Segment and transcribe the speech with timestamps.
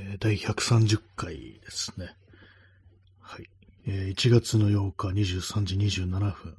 [0.00, 2.14] えー、第130回ですね。
[3.20, 3.50] はい。
[3.84, 6.56] えー、1月の8日23時27分、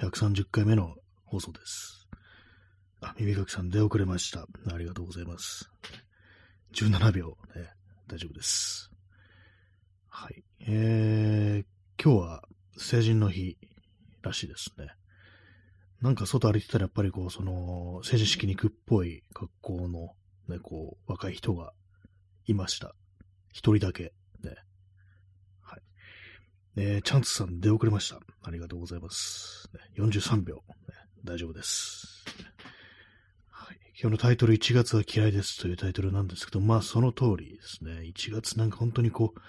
[0.00, 2.08] 130回目の放送です。
[3.00, 4.40] あ、耳かきさん出遅れました。
[4.72, 5.70] ありがとうございます。
[6.74, 7.70] 17秒、ね、
[8.08, 8.90] 大丈夫です。
[10.08, 10.42] はい。
[10.66, 12.42] えー、今日は
[12.76, 13.56] 成人の日
[14.22, 14.88] らしいですね。
[16.00, 20.16] なんか外歩いてたらやっぱりこう、その、成人式に行くっぽい格好の
[20.48, 21.72] ね、こう、若い人が
[22.48, 22.94] いました。
[23.52, 24.12] 一人だけ。
[24.42, 24.54] ね。
[25.60, 25.80] はい。
[26.76, 28.18] えー、チャンツさん出遅れました。
[28.42, 29.68] ありがとうございます。
[29.98, 30.62] 43秒、ね。
[31.24, 32.24] 大丈夫です。
[33.50, 33.78] はい。
[34.00, 38.10] 今日のタイトル1月は嫌いですというタイトルなんですけど、まあその通りですね。
[38.14, 39.40] 1月なんか本当にこう、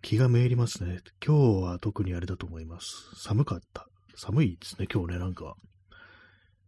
[0.00, 1.00] 気がめいりますね。
[1.24, 3.10] 今日は特にあれだと思います。
[3.16, 3.86] 寒かった。
[4.16, 5.54] 寒いですね、今日ね、なんか。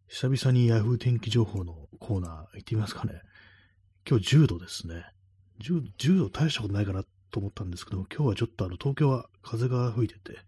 [0.08, 3.20] 久々に Yahoo 天気情報のコーナー行ってみますかね。
[4.08, 5.04] 今日10度ですね。
[5.62, 10.38] 10, 10度大したことないかなと思ったんですけど、今日はちょっとあの東京は風が吹いてて、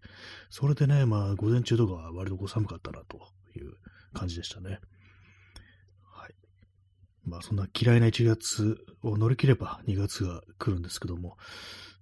[0.49, 3.17] それでね、まあ午前中とかは割とこう寒かったなと
[3.55, 3.73] いう
[4.13, 4.79] 感じでしたね。
[6.03, 6.35] はい。
[7.25, 11.37] まあそんな嫌いな1月を乗り切れば2月が来るんですけども、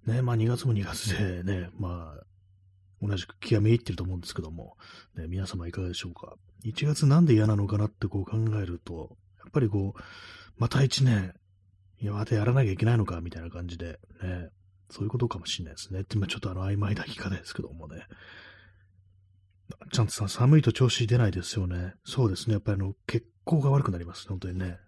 [0.06, 2.24] ね、まあ2月も2月でね、まあ
[3.00, 4.76] 同じく気がめいってると思うんですけども、
[5.16, 6.34] ね、皆様いかがでしょうか。
[6.64, 10.00] 1月なんで嫌なのかなってこう考えると、やっぱりこう、
[10.56, 11.34] また1年、
[12.02, 14.48] いや、またやらなきゃいけないのか、みたいな感じで、ね、
[14.90, 16.00] そういうことかもしれないですね。
[16.00, 18.02] ってちょっとあの曖昧な聞き方ですけどもね。
[19.92, 21.94] ちゃんとさ、寒いと調子出ないですよね。
[22.04, 22.54] そうですね。
[22.54, 24.26] やっぱりあの、血行が悪くなります。
[24.28, 24.78] 本当にね。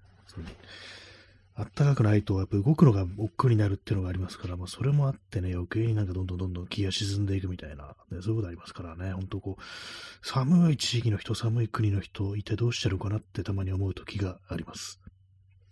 [1.56, 15.00] あったかくないと、やっぱ動くのが億劫になるっていうのがありますから、まあ、それもあってね、余計になんかどんどんどんどん気が沈んでいくみたいな、ね、そういうことありますからね、本当こう、寒い地域の人、寒い国の人、いてどうしてるかなってたまに思う時があります。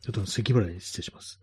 [0.02, 1.40] ちょっと咳払い失礼します。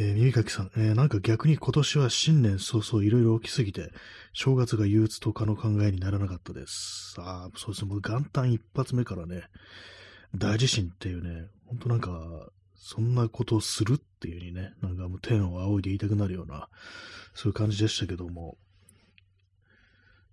[0.00, 3.90] えー、耳かきさん、えー、なんか逆に今年は新年早々いろいろ起きすぎて、
[4.32, 7.16] 正月が憂鬱とかの考えにならなかったです。
[7.18, 9.42] ああ、そうですね、もう元旦一発目からね、
[10.36, 16.68] 大地震っていうね、ほんとなんか、そんなことをするっていうにね、なんかもう天を仰いで言いたくなるような、
[17.34, 18.56] そういう感じでしたけども、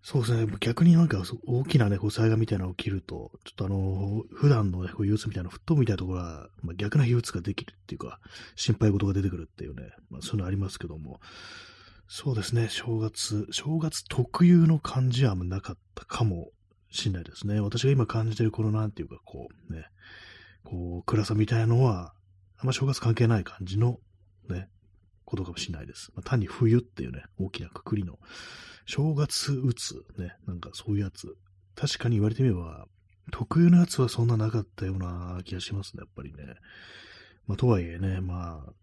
[0.08, 0.46] そうですね。
[0.60, 8.20] 逆になんか大きなね、こう災害みたいなのが起きると、ちょっとあの、普段のね、こう憂鬱みたいな、吹っ飛ぶみたいなところは、まあ、逆な憂鬱ができるっていうか、
[8.56, 11.22] 心配事が出てくるっていうね、まあそういうのありますけども、
[12.08, 16.52] そうですね、正月、正月特有の感じはなかったかも
[16.92, 17.60] しれないですね。
[17.60, 19.88] 私が今感じてるこのなんていうか、こうね、
[20.64, 22.14] こう、暗さみたいなのは、
[22.60, 23.98] あんま正月関係ない感じの
[24.50, 24.70] ね、
[25.26, 26.12] ことかもしれないです。
[26.16, 28.20] まあ、単に冬っていうね、大きなくくりの
[28.86, 31.36] 正月打つ、ね、なんかそういうやつ。
[31.76, 32.88] 確かに言われてみれば、
[33.32, 36.56] 特有のやつはそんななかったような気がしますね、やっぱりね。
[37.48, 38.74] まあ、とはいえね、まあ、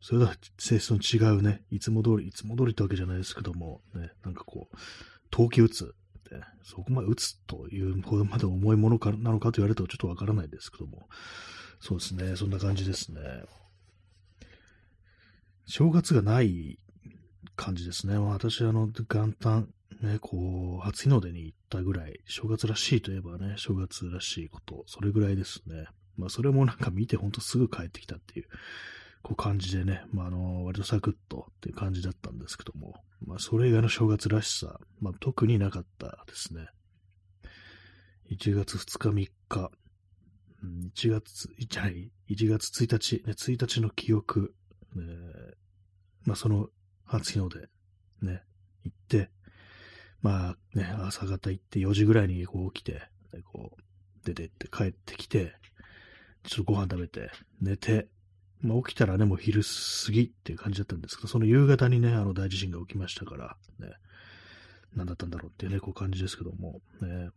[0.00, 4.76] それとは性質の違うね、いつも通り、いつも通りってわけじゃないですけども、ね、なんかこう、
[5.30, 11.08] 陶器打つって、そこまで打つというほどまで重いものかなのかと言われるとちょっとわからないですけども、
[11.80, 13.20] そうですね、そんな感じですね。
[15.66, 16.78] 正月がない
[17.56, 18.16] 感じですね。
[18.16, 19.68] 私、あの、元旦、
[20.00, 25.86] ね、こう、初日の出に行ったぐらい、正月らしいといえばね、正月らしいこと、それぐらいですね。
[26.16, 28.46] まあ、それもなんか見てほんとすぐ帰ってきたっていう、
[29.22, 32.94] こう感じでね、まあ、あの、割とサクッとっていう感じだったんですけども、
[33.26, 36.68] まあ、それ以外の正月らしさ、まあ、特になかったですね。
[38.30, 39.14] 1月2日3
[39.48, 39.70] 日、
[40.94, 44.54] 1月、じゃない、1月1日、ね、1日の記憶、
[45.02, 45.14] ね、
[46.24, 46.68] まあ、その
[47.04, 47.60] 初日の出、
[48.22, 48.42] ね、
[48.84, 49.30] 行って、
[50.22, 53.02] まあね、朝方行って4時ぐらいにこう起きて、
[53.52, 53.82] こう、
[54.24, 55.54] 出てって帰ってきて、
[56.42, 57.30] ちょっとご飯食べて、
[57.60, 58.08] 寝て、
[58.60, 63.92] まあ起きたらね、もう昼過ぎっていう感じだったんですけど、その夕方にね、あの大地震が起きましたから、ね、
[64.94, 67.30] 何だったんだろうっていうね、こう感じですけども、ね、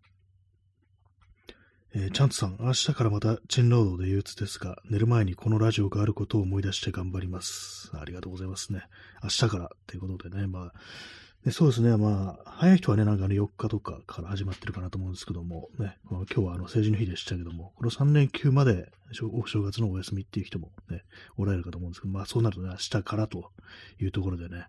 [1.96, 7.90] えー、チャンツさん、明日からまた賃労働で憂鬱ですが、寝る前にこのラジオがあることを思い出して頑張ります。
[8.00, 8.84] ありがとうございますね。
[9.24, 10.74] 明日からということでね、まあ、
[11.46, 18.92] ね、そうですね、まあ、早い人はね、なんかあの4日とかから始まってるかなと思うんですけども、ね、まあ今日はあの成人の日でしたけども、この3連休まで
[19.32, 21.04] お正月のお休みっていう人もね、
[21.38, 23.50] おられるかと思うんですけど、まあそうなるとね、明日からと
[24.00, 24.68] いうところでね、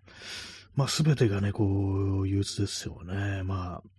[0.75, 3.43] まあすべてがね、こう、憂鬱ですよね。
[3.43, 3.89] まあ、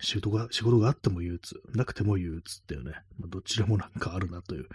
[0.00, 4.68] 仕事が、仕事があっても憂鬱、なくても憂鬱っていうね、まあ、どちらもなんかあるなという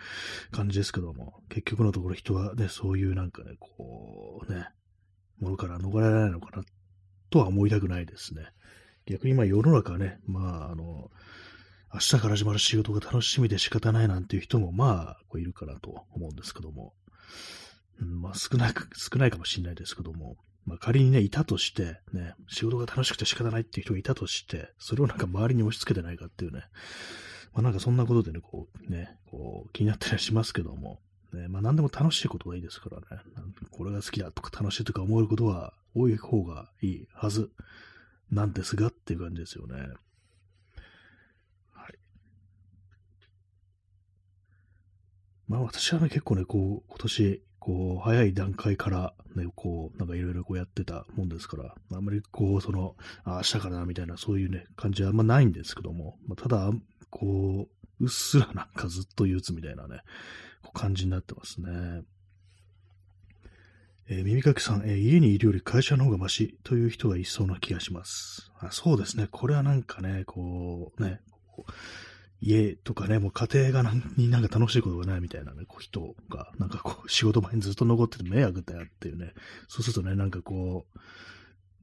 [0.52, 4.68] 感じですけども、結局のところ人はね、そういうなんかね、こうね、
[5.40, 6.64] ものから逃れられないのかな
[7.30, 8.44] とは思いたくないですね。
[9.06, 11.12] 逆にまあ世の中はね、まああの、
[11.94, 16.94] 明日から始まる仕事が楽しみで仕方ないなんていう人も、まあ、いるかなと思うんですけども、
[18.02, 26.64] うん、まあ、少なく、少ないかもしれないですけども、まあ、仮にね、いたとして、ね、仕事が楽しくて仕方ないっていう人がいたとして、それをなんか周りに押し付けてないかっていうね、
[27.54, 31.00] まあ、なんかそんなことでね、こう、ね、こう、気になったりはしますけども、
[31.34, 33.24] ね、まあ何でも楽しいことがいいですからね、
[33.72, 37.52] これが好きだとか楽しいとか思うことは多い方がいいはず
[38.32, 39.76] なんですがっていう感じですよね。
[41.72, 41.98] はい。
[45.48, 56.72] まあ私はね、結構ね、こう、今年、こう、早い段階からね、こう、なんかいろいろこうやってたもんですから、あんまりこう、その、あ、明日からな、みたいな、そういうね、感じはあんまないんですけども、まあ、ただ、
[57.10, 57.70] こ
[58.02, 60.02] う、うっすらなんかずっと憂鬱みたいなね、
[60.74, 62.02] 感じになってますね。
[64.10, 68.52] えー、耳かきさん、えー、家にいるより会社の方がマシという人がいそうな気がします。
[68.60, 69.30] あそうですね。
[69.32, 71.72] これはなんかね、こう、ね、こう
[72.44, 79.34] 家とかね、もう家庭が何になんか楽しいことがないみたいなね、こう人が、なんかこう、仕事場にずっと残ってて迷惑だよっていうね、
[79.68, 80.86] そうするとね、なんかこ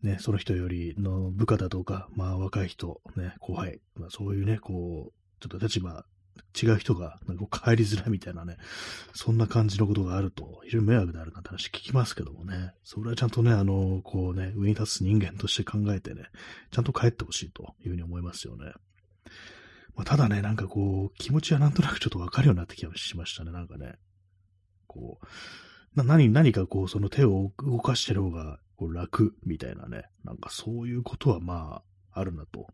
[0.03, 6.05] う、ね、その人よりの部下だとか、まあ若い人、ね、後輩、まあそういうね、こう、ちょっと立場
[6.59, 8.57] 違う人がなんか帰りづらいみたいなね、
[9.15, 16.25] そんな感じのことがあると、非常に迷惑であるなんて話聞きますけどもね、それはちゃんとね、あの、こうね、上に立つ人間として考えてね、
[16.71, 18.73] ちゃんと帰ってほしいというふうに思いますよね。
[19.95, 23.95] まあ、ただね、なんかこう、気持ちはなんとなくちょっとわかるようになってきしましたね、なんかね。
[24.87, 25.27] こう、
[25.97, 31.83] な何、何かこう、その手を動かしてる方がこう楽みたいなね、なんかそういうことはま
[32.13, 32.67] あ、あるなと。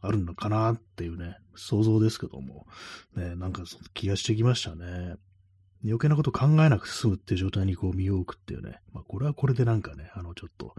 [0.00, 2.66] あるのかなっていうね、想像ですけども、
[3.16, 3.62] ね、なんか
[3.94, 5.16] 気がしてきましたね。
[5.84, 10.74] 余計なこと考えなく済むっていう状態にこう身を置くっていうね、まあこれはこれでなんかね、あのちょっと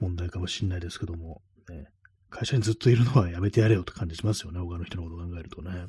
[0.00, 1.88] 問題かもしんないですけども、ね、
[2.30, 5.86] 会社にずっといるのはやめてやれよって感じしますよね、他の人のことを考えるとね。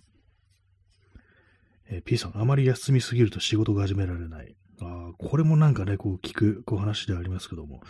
[1.90, 4.56] えー、P さん、あまり休みすぎると仕事が始められない。
[4.82, 7.82] ああこれもなんかね、こう聞く、こう話でありますけども。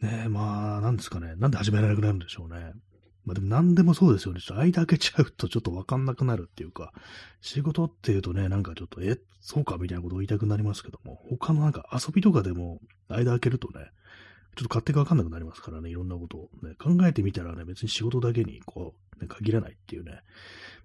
[0.00, 1.34] ねまあ、なんですかね。
[1.36, 2.72] なんで始められなくなるんでしょうね。
[3.24, 4.40] まあでも何でもそうですよね。
[4.40, 6.92] ちょっと間開けちゃうとちょっとわかんなくなるっていうか、
[7.40, 13.90] 仕事っていうとね、なんかちょっと、え、そうかみたいなことを言いたくなりますけども、他のなんか遊びとかでも間開けるとね、
[14.54, 16.74] ちょっと勝手がわかんなくなりますからね、いろんなことを、ね。
[16.78, 20.22] 考えてみたらね、別に仕事だけにこう、ね、限らないっていうね、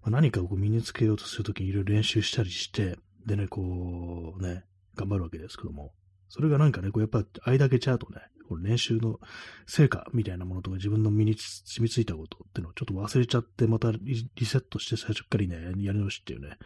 [0.01, 4.63] まあ、何かを身につけようとするときにいろいろ練習したりして、でね、こう、ね、
[4.95, 5.93] 頑張るわけですけども、
[6.29, 9.19] それがなんかね、こうやっぱ間開けちゃうとね、この練習の
[9.65, 16.57] 成果みたいなものとか自分の身に染みついたことっていうのをちょっと忘れちゃって、またリセットして最初っからね、やり直しっていうね。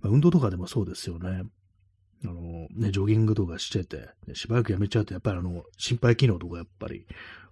[0.00, 1.44] まあ、運動とかでもそうですよね。
[2.24, 7.06] あの、ね、ジョギングとかしてて、ね、しばらくやめちゃうと、やっぱりあの、心肺機能とかやっぱり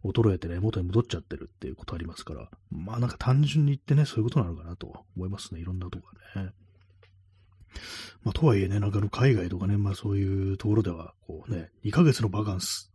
[0.05, 5.61] 衰えてね、元に戻っちゃってるっていうことありますから、まあなんか単純に言ってね、そういうことなのかなと思いますね。
[5.61, 6.53] いろんなとこがね。
[8.25, 12.91] まあ、とはいえね、なんかの海外とかね、まあそういうところでは、こうね、2ヶ月のバカンス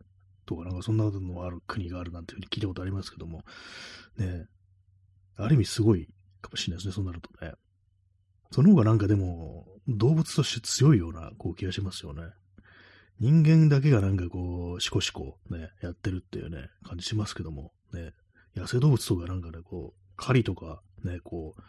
[0.45, 3.43] とかなんかそんなのある国があるなんていうふうに聞いたことありますけども、
[4.17, 4.45] ね、
[5.37, 6.07] ある意味すごい
[6.41, 7.53] かもしれないですね、そうなるとね。
[8.51, 12.23] その方がなんかでも、動物として強いようなこう気がしますよね。
[13.19, 18.13] 人間だけがなんかこう、しこしこね、やってるっていうね、感じしますけども、ね、
[18.55, 21.61] 野生動物とかなんかね、こう、狩りとかね、こう、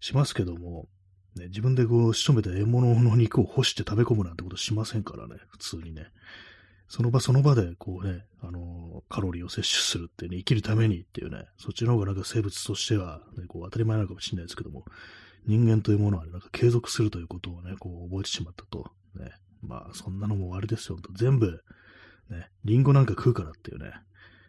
[0.00, 0.88] しますけども、
[1.36, 6.06] ね、自分でこう仕留めた獲物の肉を干して食べ込むなんてことしませんからね、普通にね。
[6.88, 14.84] その場その場でこうね、あのカロリーを摂取するってね、生きるためにっていうね、そっちの方がなんか生物としては、ね、こう当たり前なのかもしれないですけども、
[15.48, 18.90] 人間というものは、ね、なんか継続するということをね、こう覚えてしまったと。
[19.16, 21.60] ね、まあそんなのもあれですよ、全部、
[22.30, 23.90] ね、リンゴなんか食うからっていうね、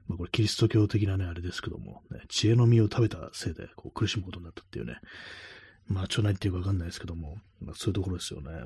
[0.08, 4.98] まあこれキリスト教的なね、あれですけども、ね、知恵の実を食べたせいでこう苦しむことになったっていうね、
[5.90, 8.52] まあ、ちょないっていうかわかんないですけども、まあ、そういうところですよね。
[8.52, 8.60] は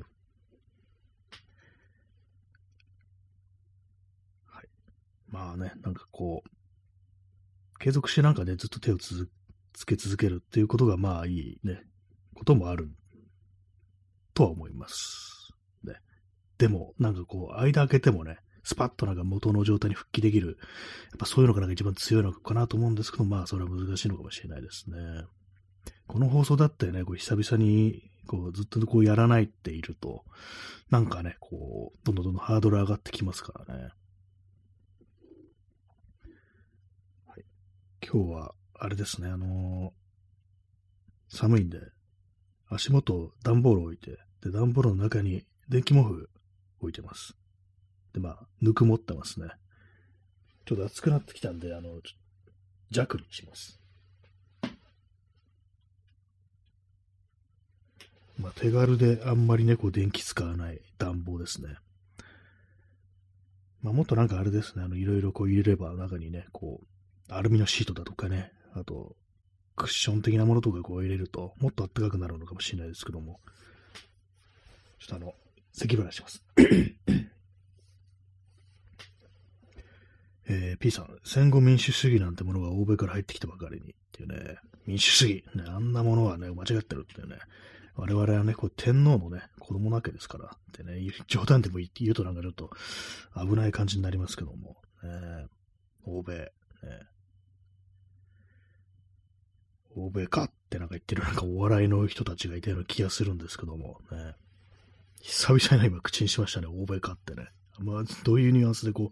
[4.62, 4.68] い。
[5.28, 6.48] まあね、なんかこう、
[7.78, 9.26] 継続してなんかね、ずっと手をつ
[9.86, 11.82] け続けるっていうことが、まあいいね、
[12.34, 12.90] こともある
[14.34, 15.50] とは思います。
[15.84, 15.94] ね。
[16.58, 20.56] でも、なんかこう、間開けてもね、スパッとなんか元の状態に復帰できる、やっ
[21.18, 24.96] ぱそういうのがなんか一番強いのかなと思うんですけど、まあそれは難しいのかもしれないですね。
[26.06, 30.24] この放送だってね、こう久々にこうずっとこうやらないっていると、
[30.90, 33.90] なんかね、こう、どんどんどんどんハードル上がってきますからね。
[38.06, 41.78] 今日は、あれですね、あのー、寒いんで、
[42.70, 46.28] 足元段ボールを置いて、で、段ボールの中に電気毛布
[46.80, 47.34] 置いてます。
[48.12, 49.48] で、まあ、ぬくもってますね。
[50.66, 52.00] ちょっと暑くなってきたんで、あの、
[52.90, 53.80] 弱にします。
[58.38, 61.76] まあ、手軽であんまりね、こう電気使わない暖房ですね。
[63.82, 69.16] まあ、もっとなんかあれですね、あの、いろいろこう入れれば中にね、こう、アルミのシートだとかね、あと、
[69.76, 73.40] クッション的なものとかこう入れると、もっと暖かくなるのかもしれないですけども、
[74.98, 75.34] ちょっとあの、
[75.72, 76.44] 咳払いします。
[80.46, 87.38] えー、P さん、戦後民主主義なんてものが欧米から入ってきたばかりにっていうね、民主主義、ね、あんなものはね、間違ってるっていうね、
[87.96, 92.70] 我々はね、こう天皇のね、子供なわけですから、ってね、冗談でも言うとなんかちょっと
[93.34, 95.46] 危ない感じになりますけども、ね、
[96.04, 96.50] 欧米、ね、
[99.96, 104.34] 欧米かってなんか言ってるなんかお笑いの人たちがいたような気がするんですけども、ね、
[105.20, 107.48] 久々に今口にしましたね、欧米かってね。
[107.78, 109.10] まあ、どういうニュアンスでこ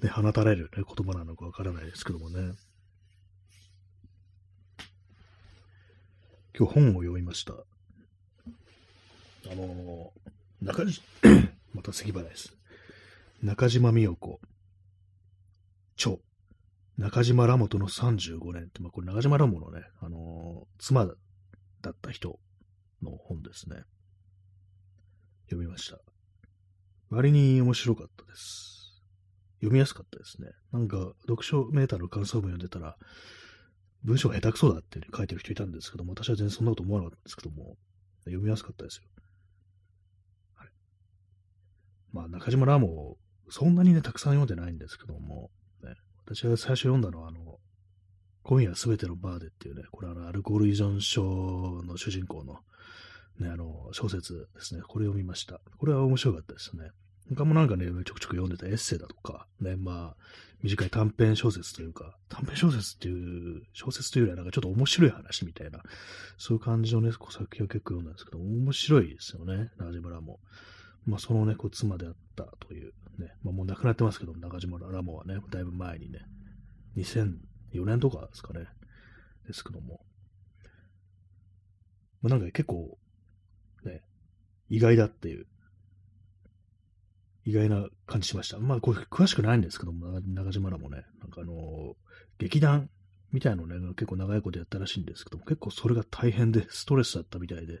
[0.00, 2.52] う、ね、放たれる、ね、言葉なのかわからないですけどもね。
[6.58, 7.52] 今日本を読みました。
[7.52, 7.56] あ
[9.54, 11.02] のー、中島、
[11.74, 12.54] また咳払いです。
[13.42, 14.40] 中島美代子、
[15.96, 16.16] 著、
[16.98, 21.12] 中島ラモとの35年って、まあ、これ中島ラモのね、あのー、妻だ
[21.92, 22.40] った人
[23.02, 23.76] の本ですね。
[25.46, 26.00] 読みました。
[27.08, 29.00] 割に面白かったです。
[29.60, 30.48] 読みやすかったですね。
[30.72, 32.96] なんか、読書メーターの感想文読んでたら、
[34.02, 37.76] 文章が下手くそだって書いてる人いたんですけども、私は全然そんなこと思わなかったんですけども、
[38.24, 39.04] 読みやすかったですよ。
[40.56, 40.68] はい。
[42.12, 43.16] まあ、中島ラモ、
[43.50, 45.50] そんなにね、たくさん読んでないんですけども、
[46.34, 47.58] 私が最初読んだのは、あの、
[48.42, 51.22] 今夜すべてのバーでっていうね、これあの、アルコール依存症
[51.86, 52.58] の主人公の、
[53.40, 54.82] ね、あの、小説ですね。
[54.86, 55.60] これを見ました。
[55.78, 56.90] これは面白かったですね。
[57.34, 60.16] 他もなんかね、ちょくちょく読んでたエッセイだとか、ね、まあ、
[60.62, 65.80] 短い短編小説というか、短編小説っていう、小説というよりはなんかちょっと面白い話みたいな、
[66.36, 70.40] そういう感じのね、作品を結構読んだんですけど、面白いですよね、中島らも。
[71.06, 76.20] まあ、そのね、こう妻であったという、ね、まあ、もう亡くなってますけど、中島ラモはね、だいぶ前にね、
[76.96, 78.66] 2004年とかですかね、
[79.46, 80.00] ですけども。
[82.22, 82.98] まあ、なんか結構、
[83.84, 84.02] ね、
[84.68, 85.46] 意外だっていう、
[87.44, 88.58] 意外な感じしました。
[88.58, 91.94] まあ、これ詳しくないんですけども、中島らもね、なんかあのー、
[92.38, 92.90] 劇団
[93.32, 97.80] みたいなのね、結構長いことやったらしいんですけども、結構それが大変で、ストレスだったみたいで、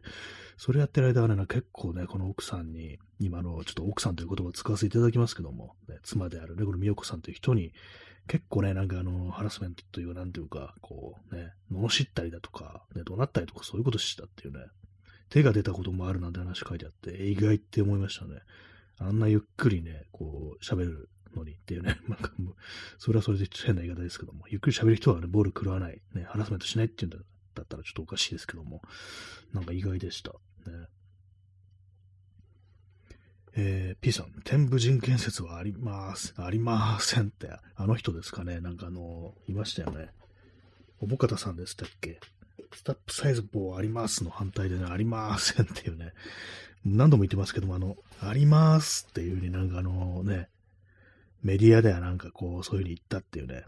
[0.56, 7.72] それやってる間はね、結構ね、この奥さんに、今の、ちょっと奥さんという言葉を使わせていただきますけども、ね、妻であるね、この美代子さんという人に、
[8.26, 14.60] 結構ね、なんかあの、ハラスメントというか、なんていうか、こうね、罵ったりだとか、ね、怒鳴ったりとか、そういうことしたっていうね、
[15.30, 18.40] 手が出たこともあるなんて話書いてあって、意外って思いましたね。
[18.98, 22.54] あんなゆっくりね、こう、喋るのにっていうね、 なんかもう、
[22.98, 28.82] それはそれで変な言い方ですけども、ゆっくり喋る人はね、ボール食わない、ね、ハラスメントしないっていうんだったらちょっとおかしいですけども、
[29.52, 30.32] なんか意外でした。
[30.66, 30.86] ね。
[33.60, 40.10] えー、P さん、天部人建設はあります、ありませんって、あの人ですかね、なんかあの、いましたよね。
[41.00, 42.20] おぼかたさんでしたっけ。
[42.72, 46.12] スタップサイズ棒ありますの反対でね、ありませんっていうね、
[46.84, 50.48] 何度も言ってますけども、あの、ありますっていうふうになんかあのね、
[51.42, 53.64] メディアではなんかこう、そういうふうに言ったっていうね、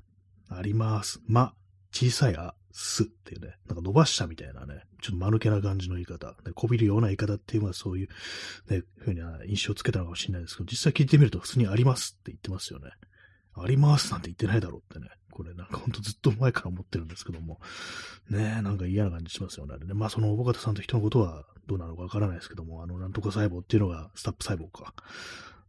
[0.48, 1.20] あります。
[1.26, 1.54] ま、
[1.92, 8.08] 小さいあ、すっていうね、なんか伸ばしたみたいなね、ちょっと間抜けな感じの言い方、ね、こびるような言い方っていうのはそういう、
[8.72, 12.90] ね、ふうに印象をつけたのかもしれないですけど、実際聞いてみると普通にありますって言ってますよね。
[13.54, 15.10] ありますなんて言ってないだろうってね。
[15.32, 17.60] これなんかほんとずっと前から思ってるんですけども。
[18.28, 19.76] ねえ、なんか嫌な感じしますよね。
[19.78, 24.94] ねまあその大方さんと人のことはどうなのかわからないですけども、あの、なんとか細胞っていうのがスタップ細胞か。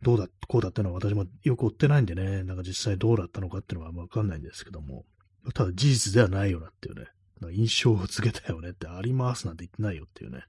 [0.02, 5.06] どうだ、こうだってのは私もよく追ってないんでね、なんか実際どうだったのかっていうのはわかんないんですけども、
[5.54, 7.08] ただ事実ではないよなっていうね、
[7.52, 10.44] 印象をつけたよねってありますなんて言ってないよっていうね、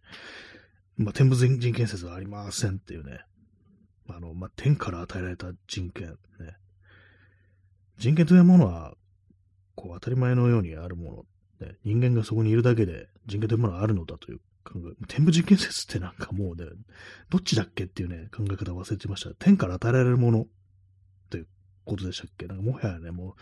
[0.96, 3.20] まあ、天部人建設はありませんっていうね、
[4.08, 6.56] あの、まあ、天から与えられた人権、ね。
[7.98, 8.94] 人権というものは、
[9.74, 11.26] こう、当たり前のようにあるも
[11.60, 16.66] の、ね、人間がそこにいるだけで人権というものはあるのだという考え、天部人建設ってなんかもうね、
[17.30, 19.30] どっちだっけっていうね、考え方忘れてました。
[19.34, 20.46] 天から与えられるもの
[21.30, 21.46] という
[21.84, 22.46] ことでしたっけ？
[22.46, 23.36] なんかもはやね、も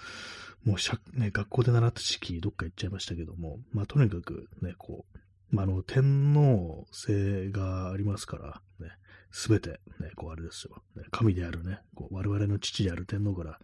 [0.65, 5.19] う、もうね、学校で習った知識どっか行っちゃいましたけども、まあとにかくね、こう、
[5.55, 8.93] まあ、あの、天皇制がありますから、ね、
[9.33, 13.59] すべて、ね、こうあれですよ、ね、神であるね、こう我々の父である天皇から、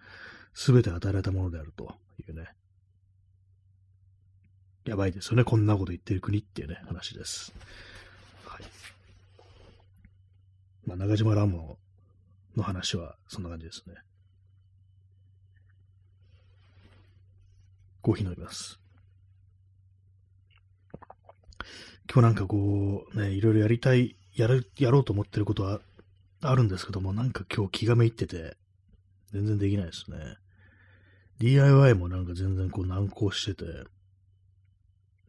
[0.53, 1.95] すべて与えられたものであると
[2.27, 2.49] いうね、
[4.87, 5.45] やばいですよね。
[5.45, 7.53] こんなこと言ってる国っていうね、話です。
[8.45, 8.63] はい。
[10.87, 11.77] まあ、中島ラモ
[12.57, 13.95] の話はそんな感じですね。
[18.01, 18.79] コーヒー飲みます。
[22.09, 25.81] 今日なんかこう、ね、いろいろやりたい、やる、やろうと思ってることは
[26.41, 28.57] あるんですけども、なんか今日気がめいってて、
[29.33, 30.17] 全然できないですね。
[31.41, 33.65] DIY もなんか全然こう難航してて、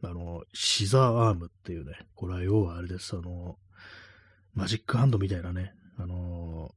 [0.02, 3.58] あの、シザーアームっていうね、これは要はあれです、あの、
[4.54, 6.74] マジックハンドみたいなね、あの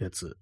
[0.00, 0.36] ー、やつ。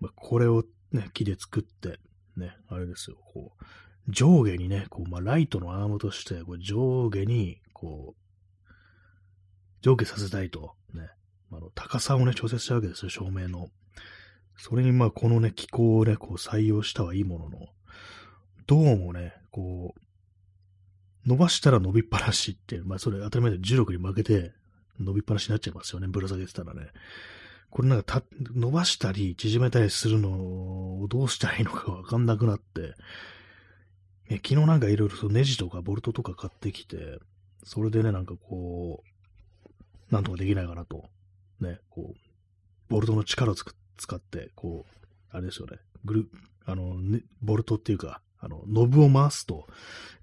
[0.00, 1.98] まあ、これをね、木で作って、
[2.36, 3.64] ね、あれですよ、こう、
[4.08, 8.72] 上下にね、こう、まあ、ライトのアームとして、こう上下に、こう、
[9.82, 11.08] 上下させたいと、ね、
[11.52, 13.68] あの、高さをね、調節したわけですよ、照明の。
[14.56, 17.58] それに、まあ、このね、機構をね、こう、採用したはいいものの、
[18.66, 20.00] どうもね、こう、
[21.26, 24.52] 伸ばしたら伸びっぱなしって、まあ、それ当たり前で重力に負けて
[25.00, 26.88] 伸びっぱなしになっちゃいますよね、ぶら下げてたらね。
[27.70, 32.94] これなんかた、伸ばしたり縮めたりするのをどうしたらいいのかわかんなくなって、
[34.28, 37.18] え昨日なんかいろいろネジとかボルトとか買ってきて、
[37.64, 39.02] それでね、なんかこ
[40.10, 41.04] う、なんとかできないかなと。
[41.60, 42.18] ね、こう、
[42.88, 43.66] ボルトの力を使
[44.14, 46.30] って、こう、あれですよね、ぐる、
[46.64, 49.66] あの、ね、ボルトっていうか、あの、ノブを回すと、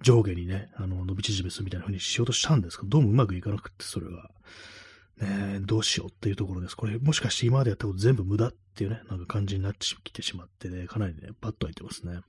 [0.01, 4.29] 上下にね、あの、伸び縮めするみたいな風にしようとしたんですけど、どうもうまくいかなくって、それが。
[5.19, 6.75] ねどうしようっていうところです。
[6.75, 12.21] これ、もしかして今までやったこと全部無駄っていうね、なんか感じになってきてしまってね、かなりね、パッと開いてますね。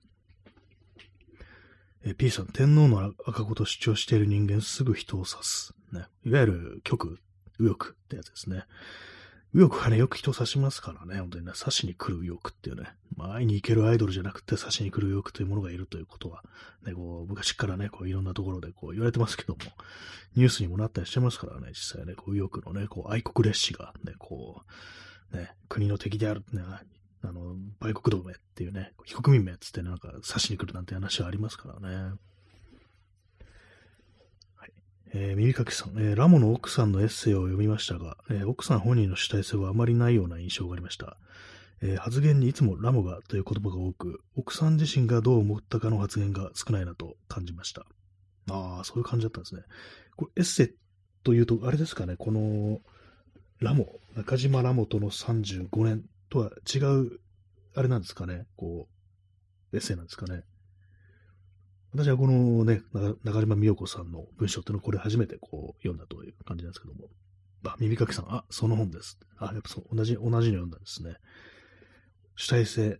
[2.04, 5.72] え P さん、天皇の赤子と主張している人間、すぐ人を指す。
[5.92, 6.06] ね。
[6.24, 7.20] いわゆる極、
[7.58, 8.64] 右翼ってやつですね。
[9.54, 16.42] 右翼はね、よく人を指しますからね、本当にね、刺しに来る右翼っていうね、前に行けるアイドルじゃなくて刺しに来る右翼というものがいるということは、
[16.86, 19.60] ね、こう、昔からね、こう、いろんなところでこう言われてますけども、
[20.36, 24.62] ニュースにもなったりしてますからね、実際ね、こう、右翼のね、こう、愛国列士が、ね、こ
[25.32, 26.62] う、ね、国の敵である、ね、
[27.22, 32.14] あの、売国同盟っていうね、非国民名っつってなんか刺しに来るなんて話はありますからね。
[35.14, 41.18] えー、耳かきさん、えー、ラモの奥さんのエッセイを読みましたが、えー、奥さん本人の主体性はあまりないような印象がありました。
[41.82, 47.84] え、発言にいつもラモがという言葉が多く、奥さん自身がどう思ったかの発言が少ないなと感じました。
[48.50, 49.62] ああ、そういう感じだったんですね。
[50.16, 50.74] これエッセイ
[51.24, 52.80] というと、あれですかね、この、
[53.58, 57.20] ラモ、中島ラモとの35年とは違う、
[57.74, 58.88] あれなんですかね、こ
[59.72, 60.44] う、エッセイなんですかね。
[61.94, 62.82] 私はこのね、
[63.22, 67.08] 中島美代子さんの文章っていうのをこれ初めてこう読んだという感じなんですけども。
[67.64, 69.18] あ、耳かきさん、あ、その本です。
[69.38, 71.16] あ、やっぱそう、同じ、同じの読んだんですね。
[72.34, 72.98] 主体性。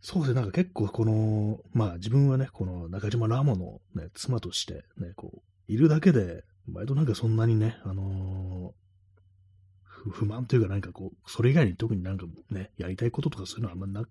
[0.00, 6.42] そうですね、なんか結構この、まあ自分はね、この中島ラモのね、妻としてね、こう、いるだけで、
[6.72, 14.04] 割となんかそんなにね、あのー、不満というかなんかこう、それ以外に特になんかね、やりたいこととかそういうのはあんまな、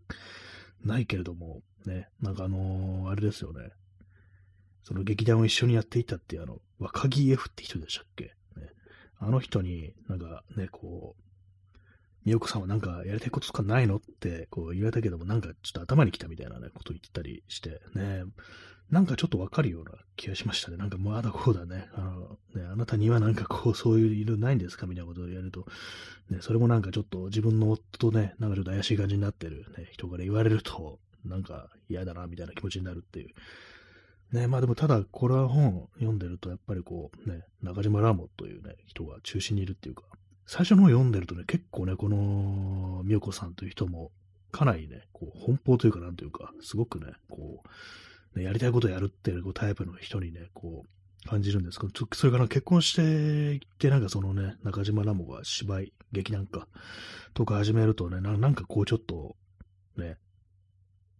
[0.85, 3.71] ないけれども、ね、なんかあのー、あれですよね。
[4.83, 8.31] その劇団を一緒にやっていたっていう、あの、若木 F って人でしたっけ、ね、
[9.19, 11.21] あの人に、なんかね、こう、
[12.25, 18.23] みよこさんはなんかやりたいこととかないのってこう言われたけども、なんかちょっと頭に来たみたいなね、こと言ってたりして、ね、
[18.91, 20.77] なんかちょっとわかるような気がしましたね。
[20.77, 21.89] なんかまだこうだね。
[21.95, 25.65] あの、ね、あなたにはなんかこう、そういう色ないんですかみたいなことを言われると、
[26.29, 33.29] ね、それもなんかちょっと自分の夫とね、なんかちょっと怪しい感じになってる、ね、人から言われると、なんか嫌だな、みたいな気持ちになるっていう。
[34.31, 40.03] ね、まあでもただ、これは本読んでると、やっぱりこう、ね、中島ラーモというね、人が中心にいるっていうか、
[40.45, 44.11] 最初の本読んでるとね、結構ね、この、みよこさんという人も、
[44.51, 47.63] かなりね、こう、奔放というか、なんというか、すごくね、こ
[48.35, 51.79] う、ね、やりたいことをやるっていうタイプの人にね、こう、感じるんです。
[51.79, 56.67] けど、それから結婚していって、なんかそのね、中島ラモが芝居、劇団か、
[57.33, 59.35] とか始めるとね、なんかこうちょっと、
[59.97, 60.17] ね、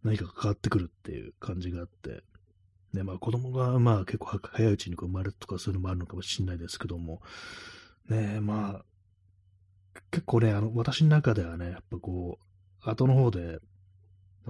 [0.04, 2.24] 何か関わってくるっていう感じがあって、
[2.94, 7.22] ね、まあ子供がまあ結構早いうちに生まれるとかそういうのもあるのかもしれないですけども、
[8.10, 8.86] ね、まあ、
[10.12, 12.40] 結構ね、あの、私の中ではね、やっぱこ
[12.86, 13.60] う、後の方で、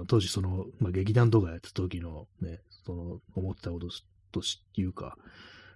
[0.07, 3.87] 当時その、まあ、劇団とかやった時のね、その、思ってたこと
[4.31, 4.41] と
[4.75, 5.17] いうか、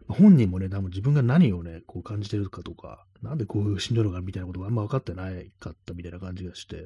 [0.08, 6.86] 本人もね、多分自分が何をね、こう感じてるかとか、なんでこういうしんどいのかみたいなことがあんま分かってないかったみたいな感じがして、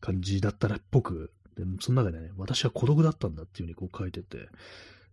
[0.00, 4.48] 感じだったらっぽく、で、その中でね、私は孤独だったんだっていうふうにこう書いてて、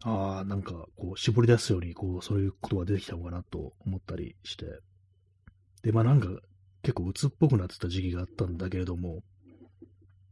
[0.04, 4.66] ああ、なんかこう絞り出すように、こう、そういうことが出てきたのかなと思ったりして、
[5.82, 6.28] で、まあなんか
[6.84, 9.24] 結構鬱っぽくなってた時期があったんだけれども、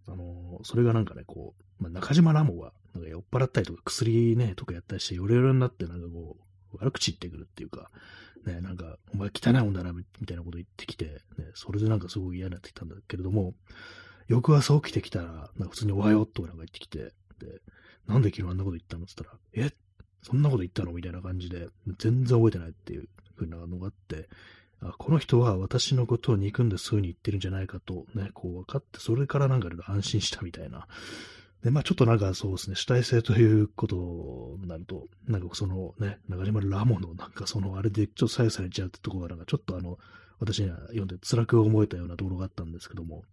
[0.07, 6.37] あのー、それがなんかね、こう、まあ、中島ラモが、なんか酔っ払ったりとか薬ね、とかやったりして、ヨレヨレになって、なんかこ
[6.73, 7.89] う、悪口言ってくるっていうか、
[8.45, 11.21] ね、なんか、お前汚いもんだな、みたいなこと言ってきて、ね、
[11.55, 13.55] それでなんかすごく嫌になってきたんだけれども、
[14.27, 17.61] 翌朝起きてきたら、なんか普通におはようとかなんか言ってきて、で、
[18.07, 19.71] なんで昨日あんなこと言ったのって言ったら、え？
[20.21, 21.67] そんなこと言ったのみたいな感じで、
[21.99, 24.29] 全然覚えてないっていう風なのがあって、
[24.81, 30.87] あこの人は私のことを憎んでそういう風に言ってるんじゃないかとね、こう分かって、それからなんか安心したみたいな。
[31.61, 39.97] で、まあちょっとなんかそうですね、主体性ということになると、なんかそのね、中島ラモのなんかそのあれでちょっと左右されちゃうってところがなんかちょっとあの、
[40.39, 43.23] 私には読んで辛く思えたようなところがあったんですけども、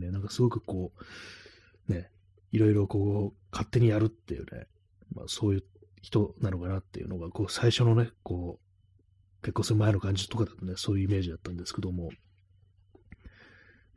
[0.00, 0.92] ね、なんかすごくこ
[1.88, 2.10] う、ね、
[2.52, 4.66] いろいろこう、勝手にやるっていうね、
[5.14, 5.64] まあそういう
[6.02, 12.10] 人なのかなっていうのが、こう最初のね、こう、結婚する前の感じとかだとね、そういうイメージだったんですけども、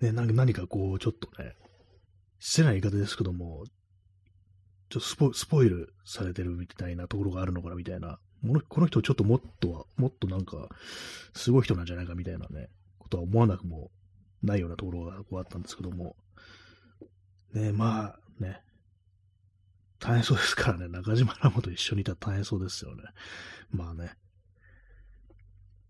[0.01, 1.55] ね、なんか何かこう、ちょっとね、
[2.39, 3.63] 失礼な言い方ですけども、
[4.89, 8.19] ちょっとスポスポイルされてるみたいなところがあるのかなみたいな、
[8.67, 10.69] この人ちょっともっとは、もっとなんか、
[11.33, 13.91] すごい人なんじゃないかみたいなね、ことは思わなくも
[14.43, 16.15] ないようなところがこうあったんですけども、
[17.53, 18.61] ね、まあね、
[19.99, 23.03] 大変そうですからね、中島ラモと一緒にいたら大変そうですよね。
[23.71, 24.11] まあね。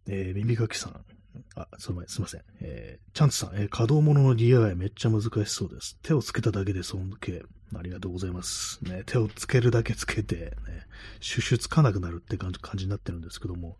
[0.07, 1.05] えー、耳かきさん。
[1.55, 2.41] あ、すみません。
[2.61, 5.97] えー、チャンツさん、えー、稼働物の DIY めっちゃ難しそうです。
[6.03, 7.41] 手をつけただけで尊敬。
[7.75, 8.83] ありがとうございます。
[8.83, 10.53] ね、手をつけるだけつけて、ね、
[11.19, 13.77] シュシュつかなくなるって感じになってるんですけども、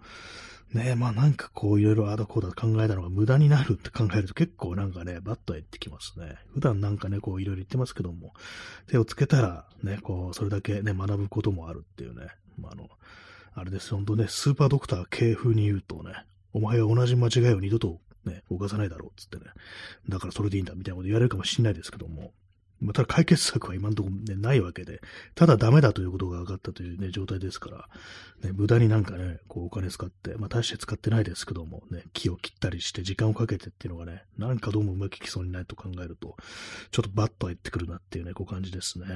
[0.73, 6.36] ねまあなんかこういろいろあだこうだ考えたのが無駄になるって考えると結構なんかね、バッと減ってきますね。
[6.53, 8.33] 普段なんかね、こういろいろ言ってますけども、
[8.88, 12.89] 手をつけたらね、こう、それだけね、学ぶこともあるっていうね、まああの、
[13.55, 16.13] あれです、本当ね、スーパードクター系風に言うとね、
[16.53, 19.51] お前は同じ間違いを二度とね、犯さないだろうっつってね、
[20.09, 22.31] だからそれでいいんだみたいなこと言われるかもしれないですけども、
[22.84, 25.02] ま、ただ解決策は今のところ、ね、ないわけで、
[25.36, 27.89] ただダメだということが分かったという、ね、状態ですから、
[28.43, 36.36] ね、無駄になんかね、こうお金使って、まあ大して使ってないですけども、ね、木を切ったりして時間をかけてっていうのがね、なんかどうもうまくいきそうにないと考えると、
[36.91, 39.08] ちょっとバッと入ってくるなっていうね、こう感じですね。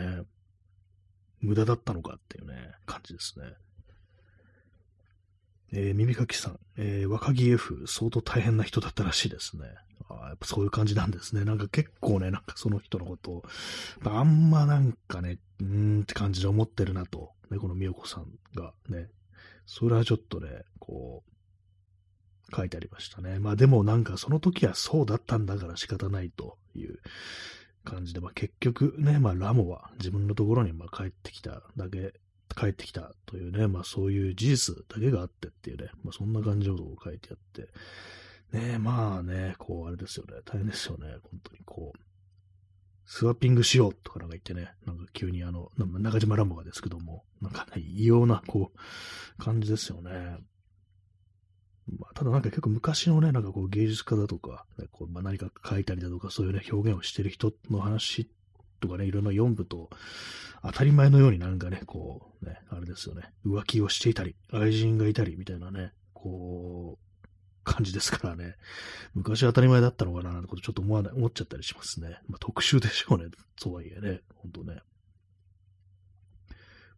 [1.41, 3.45] 無駄だったのかっていうね、感じですね。
[5.73, 9.63] えー、耳かきさん、えー、若木 F、相当大変な人だったらしいですね。
[10.09, 11.43] あやっぱそういう感じなんですね。
[11.43, 13.43] なんか結構ね、なんかその人のことを、
[14.05, 19.09] あんまなんかね、うーんって感じで思ってるなと、ね、この美代子さんがね、
[19.65, 23.39] それはちょっとね、こう、書いてありましたね。
[23.39, 26.99] まあでもなんかその時はそうだったんだから仕方ないという
[27.83, 32.13] 感じで、まあ結局ね、まあラモは自分のところにまあ帰ってきただけ、
[32.55, 37.67] 帰ってきたというね、まあそういう事実だけがあってっていうね、まあそんな感じのことを書いてあって、
[38.51, 40.41] ねえ、まあね、こう、あれですよね。
[40.45, 41.07] 大変ですよね。
[41.23, 41.99] 本当にこう、
[43.05, 50.37] スワッピングしようとかなんか言ってね、なんか急にあの、中島ランボがですけども、なんかね、異様な、こう、感じですよね。
[51.87, 58.29] まあ、ただなんか結構昔のね、なんかこう芸術家だとか、ね、こうまあ、何か書いたりだとか、そういうね、表現をしてる人の話
[58.81, 59.89] とかね、いろんな読むと、
[60.63, 67.06] 当たり前のようになんかね、こう、ね、あれですよね、浮気をしていたり、愛人がいたりみたいなね、こう、
[67.67, 68.55] 感じですからね。
[69.13, 72.19] 昔は当たり前だったのかななんてことちょっと思わない、思っちゃったりしますね。
[72.27, 73.25] まあ、特集でしょうね。
[73.59, 74.21] とはいえね。
[74.35, 74.81] ほんとね。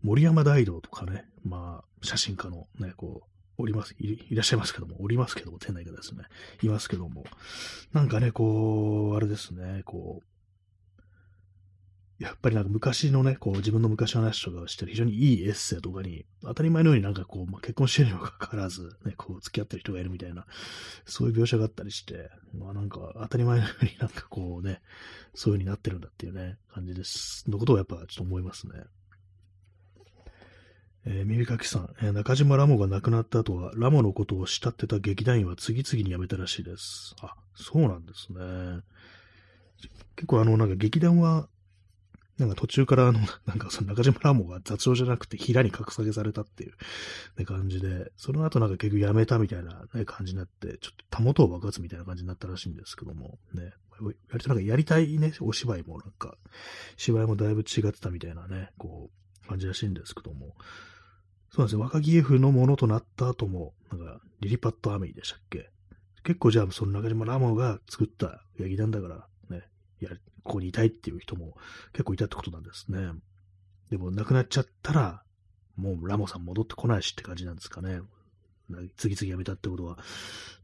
[0.01, 6.23] 森山大道とかね、まあ、写真家のね、こう、おりますい、いらっしゃいますけども、おりますけども、店内がですね、
[6.63, 7.25] いますけども、
[7.91, 10.28] なんかね、こう、あれですね、こう、
[12.19, 20.45] やっぱりなんか昔のね、こう自分の昔の話とかをしてる非常にいいエッセイとかに、当たり前のようになんかこう、まあ、結婚してるにもかかわらず、ね、こう付き合ってる人がいるみたいな、
[21.05, 24.81] そういう描写があったりして、まあなんか当たり前のようになんかこうね、
[25.33, 27.49] そういう風になってるんだっていうね、感じです。
[27.49, 28.73] のことをやっぱちょっと思いますね。
[31.05, 37.15] えー、耳かきさん、えー、中島ラモが亡くなった後は、ラモのことを慕ってた劇団員は次々に辞めたらしいです。
[37.21, 38.81] あ、そうなんですね。
[40.17, 41.47] 結構あの、なんか劇団は
[42.39, 46.73] なんか途中からあの、 なんかその中島ラモが雑用じゃなくて平に格下げされたっていう、
[47.37, 56.37] ね、感じで、その後なんか結局やめたみたいな、ね、感じになって、ちょっとたもとを爆発みたいな感じになったらしいんですけども、ね、割となんかやりたいね、お芝居もなんか、
[56.95, 59.11] 芝居もだいぶ違ってたみたいなね、こ
[59.43, 60.55] う、感じらしいんですけども、
[61.51, 65.69] そうなんですよ、若木 F のものとなった後も、なんか、リリパットアミーでしたっけ？
[66.23, 69.67] 結構じゃあ、その中島ラモが作った劇団だから、ね、
[69.99, 70.11] や、
[70.43, 71.55] ここにいたいっていう人も
[71.93, 73.11] 結構いたってことなんですね。
[73.89, 75.23] でも亡くなっちゃったら、
[75.75, 78.01] もうラモさん戻ってこないしって感じなんですかね。
[78.97, 79.97] 次々辞めたってことは。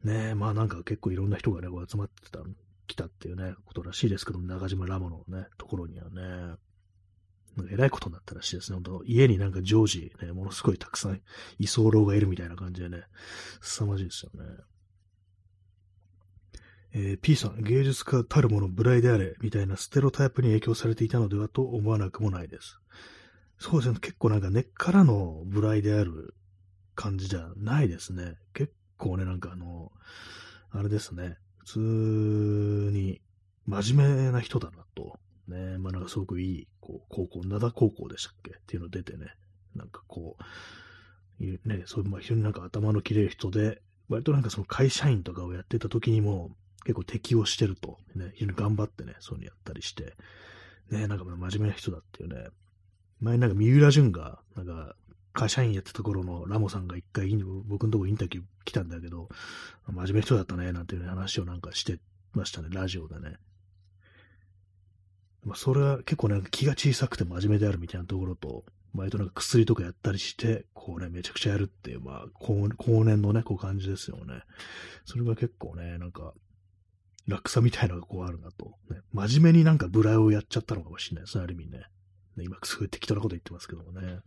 [0.04, 2.40] ねまあなんか結構いろんな人がね、こう集まってた、
[2.86, 6.56] 来たっていうね、ことらしいですけど中島ラモのね、ところにはね。
[7.70, 8.74] えらいことになったらしいですね。
[8.74, 11.20] 本当家になんか常時ね、ものすごいたくさん
[11.58, 13.04] 居候がいるみたいな感じでね、
[13.62, 14.44] 凄まじいですよね。
[16.92, 22.80] えー、P さん、芸術家たるもの無頼であれ、みたいなステロタイプに影響されていたのではと思わなくもないです。
[23.58, 26.34] そうですね、結構なんか根っからのブライである
[26.94, 28.36] 感じじゃないですね。
[28.54, 29.92] 結構ね、なんかあの、
[30.70, 31.78] あれですね、普通
[32.92, 33.20] に
[33.66, 35.18] 真面目な人だなと。
[35.48, 38.50] ね、まあなんかすごくいい、こう、高校、灘高校でしたっけ？
[38.50, 39.34] っていうの出てね、
[39.74, 40.36] なんかこ
[41.38, 46.50] う、ね、そういう、まあ非常になんか頭の切れる人で、割となんかその会社員とかをやってた時にも
[46.86, 50.14] 結構適応してると、ね、非常に頑張ってね、そういうのやったりして、
[50.88, 52.46] ね、なんか真面目な人だっていうね、
[53.20, 54.94] 前なんか三浦淳が、なんか
[55.32, 59.28] 会社員やってた頃のラモさんが一回僕のとこインタビュー来たんだけど、
[59.88, 61.98] 真面目な人だったね、なんていう、ね、話をなんかして
[62.34, 63.36] ましたね、ラジオでね。
[65.44, 72.54] まあ、それは結構なんか気が小さくて真面目であるみたいなところと、割となんか薬とかやったりして、こうね、めちゃくちゃやるっていう、まあ、後
[73.04, 74.42] 年のね、こう感じですよね。
[75.04, 76.32] それが結構ね、なんか、
[77.26, 78.74] 落差みたいなのがこうあるなと。
[78.90, 81.78] ね、真面目になんかブラをやっちゃったのかもしれないですね、ある意味ね。
[82.36, 84.20] ね今、すごい適当なこと言ってますけどもね。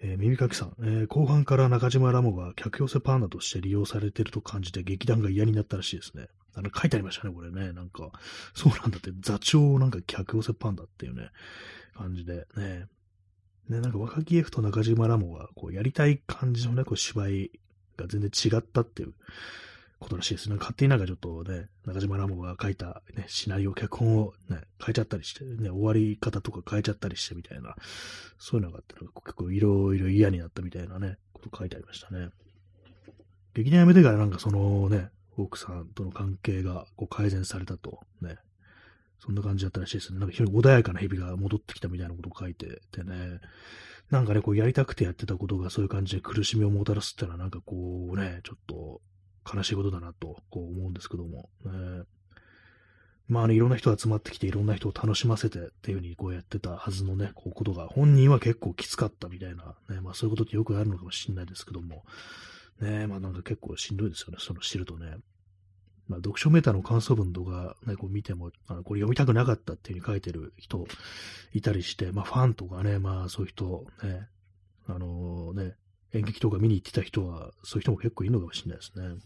[0.00, 6.28] えー、耳かきさん、えー、後半から中島ラモが客寄せパンダとして利用されてると感じて劇団が嫌になったらしいですね。
[6.54, 7.72] あの、書いてありましたね、これね。
[7.72, 8.10] なんか、
[8.54, 11.30] そうなんだって、座長をなんか客寄せパンダっていうね、
[11.94, 12.86] 感じでね。
[13.68, 17.50] ね、なんか若き F と中島ラモが、こう、やりたい感じのね、こう、芝居
[17.96, 19.14] が全然違ったっていう
[19.98, 20.56] ことらしいですね。
[20.56, 27.76] 勝手になんかちょっとね、中島ラモが書いた、ね、シナリオ、脚本をね、変えちゃったりして、ね、終わり方とか変えちゃったりしてみたいな、
[28.38, 32.30] そういうのがあって、結構いろいろ嫌になったみたいなね、こと書いてありましたね。
[33.54, 38.36] 劇団辞めてからなんかそのね、奥さんとの関係がこう改善されたと、ね、
[39.18, 40.18] そんな感じだったらしいですね。
[40.18, 43.40] なんか非常に穏やかな日々が戻ってきたみたいなことを書いててね、
[44.10, 49.00] なんかね、こうやりたくてやってたことがそういう感じで苦しみをもたらすっていうのはなんかこうね、ちょっと
[49.52, 52.04] 悲しいことだなとこう思うんですけども、ね、
[53.28, 62.04] まあね、いろんな人が集まってきていろんな人を楽しませてっていう風にこうやってたはずのね、こうことが本人は結構きつかったみたいな、ね、まあそういうことってよくあるのかもしれないですけども、
[62.80, 65.16] ね、まあなんか結構しんどいですよね、その知るとね。
[66.08, 70.86] まあ、読書メーターの感想文とか、ね、こう見ても、あのこれ読みたくなかったっていう風に書いてる人
[71.52, 74.28] いたりして、まあ、ファンとかね、まあ、そういう人、ね、
[74.86, 75.74] あのー、ね、
[76.12, 79.16] 演劇とか見に行ってた人は、そういう人も結構いるのかもしれないですね。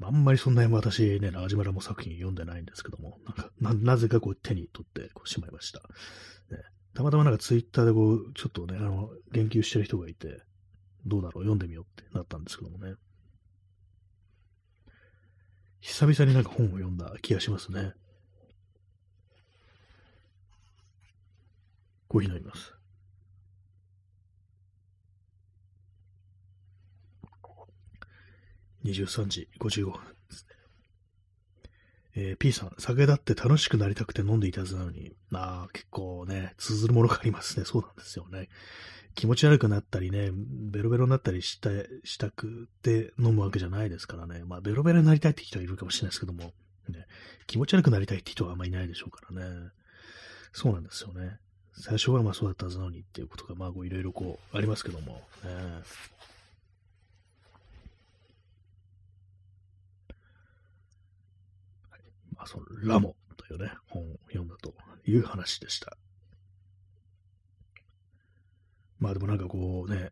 [0.00, 5.78] あんまりそんなに私ね、ラジマラも作品読んでないんですけども、なんかななぜかこう手に取ってこうしまいました、
[6.50, 6.62] ね。
[6.94, 10.42] たまたまなんかツイッターでこう、ちょっとね、あの、言及してる人がいて、
[11.06, 12.94] どうだろう、読んでみようってなったんですけどもね。
[15.80, 17.92] 久々になんか本を読んだ気がしますね。
[22.08, 22.74] コーヒー飲みます。
[28.84, 29.98] 23時55分で
[30.30, 30.54] すね。
[32.16, 37.64] えー、P さん、酒だって楽しくなりたくて飲んでいたはずなのに、ああ、結構ね、通ずるものがありますね。
[37.64, 38.48] そうなんですよね。
[39.14, 41.70] 気持ち悪くなったりね、ベロベロになったりした、
[42.04, 44.44] したくて飲むわけじゃないですからね。
[44.44, 46.52] まあ、ベロベロになりたいって人はいるかもしれないですけども、
[46.88, 47.06] ね、
[47.46, 49.70] 気持ち悪くなりたいって人はあんまりいないでしょうからね。
[50.52, 51.38] そうなんですよね。
[51.76, 55.50] 最初はまあそうだったはずなのにっていうことが、まあ、いろいろこう、ありますけども、ね。
[62.33, 64.74] まあ、その、ラモというね、本を読んだと
[65.06, 65.96] いう話でした。
[68.98, 70.10] まあでもなんかこうね、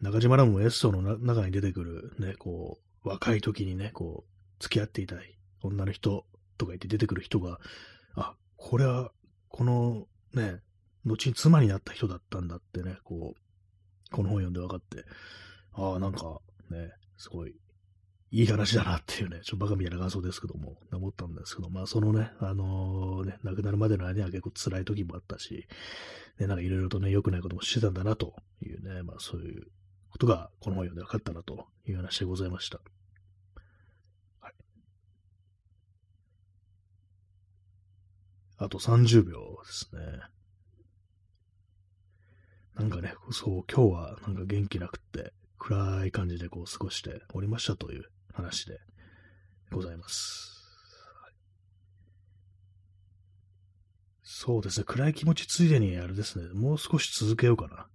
[0.00, 6.24] 中島ラムもエッソの中に出てくるね、こう、若い時にね、こう、付き合っていたい女の人
[6.56, 7.58] とか言って出てくる人が、
[8.14, 9.12] あ、これは、
[9.48, 10.60] このね、
[11.04, 15.04] 後に妻になった人だったんだってね、こう、この本読んで分かって、
[15.72, 17.54] ああ、なんかね、すごい
[18.30, 25.66] いい話だなっていうね、ちょっとバカみたいな感想ですけども、思ったんですけど、まあそのね、あのー、ね、亡くなるまでの間には結構辛い時もあったし、
[26.38, 29.68] ね、なんかいろいろとね、良くないこともしてたんだなというね、まあそういう
[30.10, 32.80] ことがこの本読んで分かったなという話でございました。
[34.40, 34.52] はい。
[38.58, 40.00] あと30秒ですね。
[42.74, 48.04] なんかね、そう、今日はなんか元気なくって、暗い感じでこう過ごしておりましたという
[48.38, 48.78] 話で
[49.72, 50.48] ございます。
[54.22, 57.88] そうですね、暗い気持ちついでにあれですね、もう少し続けようかな。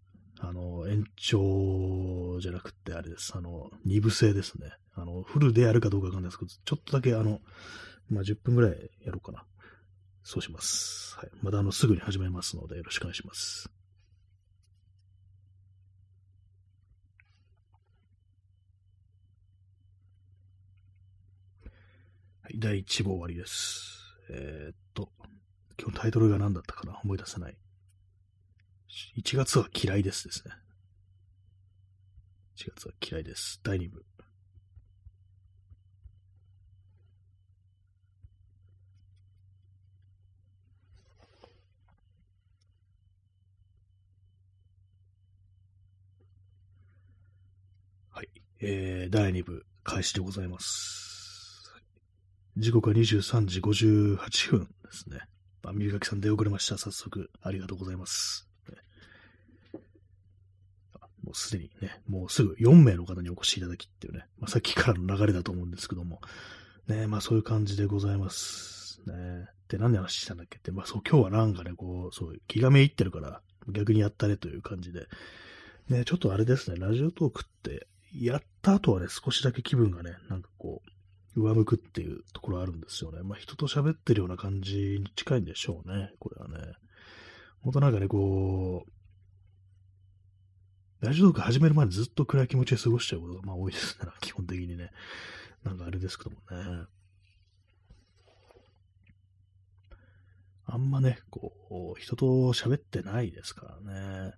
[0.45, 3.31] あの、延長じゃなくて、あれです。
[3.33, 4.71] あの、二部制ですね。
[4.93, 7.39] あの、フルでやるかどうかわかんないですけど、ちょっとだけあの、
[8.09, 9.45] まあ、10分ぐらいやろうかな。
[10.23, 11.15] そうします。
[11.17, 11.29] はい。
[11.41, 13.69] またあの、すぐに始めますので、よろしくお願いします。
[22.53, 24.15] い、第1部終わりです。
[24.29, 25.09] えー、っと、
[25.79, 26.99] 今日タイトルが何だったかな？
[27.03, 27.57] 思い出せない。
[29.17, 30.53] 1月は嫌いですですね。
[32.55, 33.59] 1月は嫌いです。
[33.63, 34.05] 第2部。
[48.11, 48.29] はい。
[48.61, 51.12] えー、第2部、開始でございます。
[52.55, 55.19] 時刻は23時58分ですね。
[55.65, 56.77] あ、みゆかきさん出遅れました。
[56.77, 58.47] 早速、ありがとうございます。
[61.23, 66.19] もうすでにね、もうすぐ4名の方にお越しいただきっていうね、まあ、さっきからの流れだと思うんですけども、
[66.87, 69.01] ね、まあそういう感じでございます。
[69.07, 69.47] ね。
[69.69, 70.57] で、何で話したんだっけ？
[70.57, 75.07] って、まあそう、今日はなんかね、こう、そう、気がめいってるから、逆にやったねという感じで、
[75.89, 80.89] ね、ちょっとあれですね、ラジオトークって、やった後はね、少しだけ気分がね、なんかこう、
[81.35, 83.21] 上向くっていうところあるんですよね。
[83.23, 86.73] まあ人と喋ってるような感じに近いんでしょうね、これはね。
[87.61, 88.85] ほんとなんかね、こ
[91.01, 94.91] う、ラジオトーク始める前にずっと暗い気持ちで過ごしちゃうことがまあ多いですね、 基本的にね。
[95.63, 96.87] なんかあれですけどもね。
[100.65, 104.33] あんまね、こう、人と喋ってないですからね。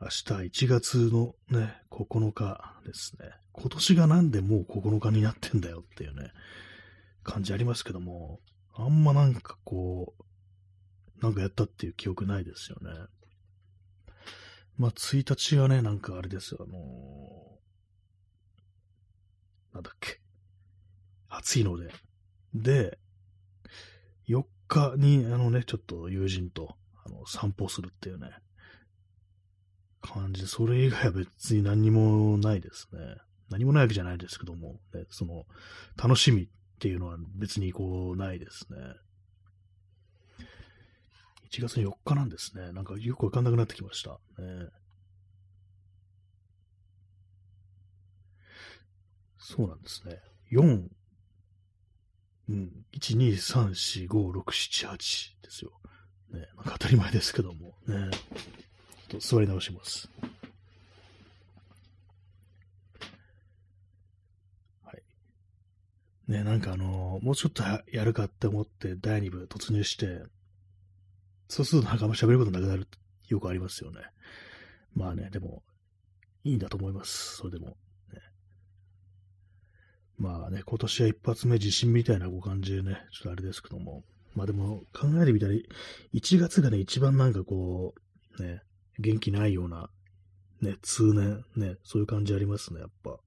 [0.00, 0.22] 明日
[0.64, 3.30] 1月のね、9日ですね。
[3.52, 6.30] 今年がなんでもう9日になってんだよっていうね、
[7.24, 8.38] 感じありますけども、
[8.74, 12.90] あんまなんかこう、なんかやったっていう記憶ないですよね。
[14.76, 20.20] まあ、1日はね、なんかあれですよ、あのー、なんだっけ。
[21.28, 21.92] 暑いので。
[22.54, 22.98] で、
[24.28, 28.30] 4日に、あのね、ちょっと友人と、あの、散歩するっていうね、
[30.00, 33.00] 感じで、それ以外は別に何もないですね。
[33.50, 35.46] 何もないわけじゃないですけども、ね、その、
[35.96, 38.78] 楽しみっていうのは別にこう、ないですね。
[41.50, 42.72] 1月4日なんですね。
[42.72, 44.10] なんかよくわかんなくなってきました。
[44.42, 44.68] ね、
[49.38, 50.20] そうなんですね。
[50.52, 50.88] 4、
[52.50, 55.72] うん、1、2、3、4、5、6、7、8ですよ。
[56.30, 58.10] ね、なんか当たり前ですけども、ね。
[59.08, 60.08] と座り直します。
[64.84, 65.02] はい。
[66.30, 70.22] ね、なんかあの、もうちょっとやるかって思って第2部突入して、
[71.48, 72.86] そうするとなんかあんま喋ることなくなる
[73.28, 74.00] よくありますよね。
[74.94, 75.62] まあね、でも、
[76.44, 77.36] いいんだと思います。
[77.36, 77.76] それでも。
[80.18, 84.02] まあね、今年は一発目地震みたいなご感じでね、ちょっとあれですけども。
[84.34, 85.52] まあでも考えてみたら、
[86.12, 87.94] 1月がね、一番なんかこ
[88.38, 88.62] う、ね、
[88.98, 89.90] 元気ないような、
[90.60, 93.18] ね、通年、ね、そういう感じありますね、やっぱ。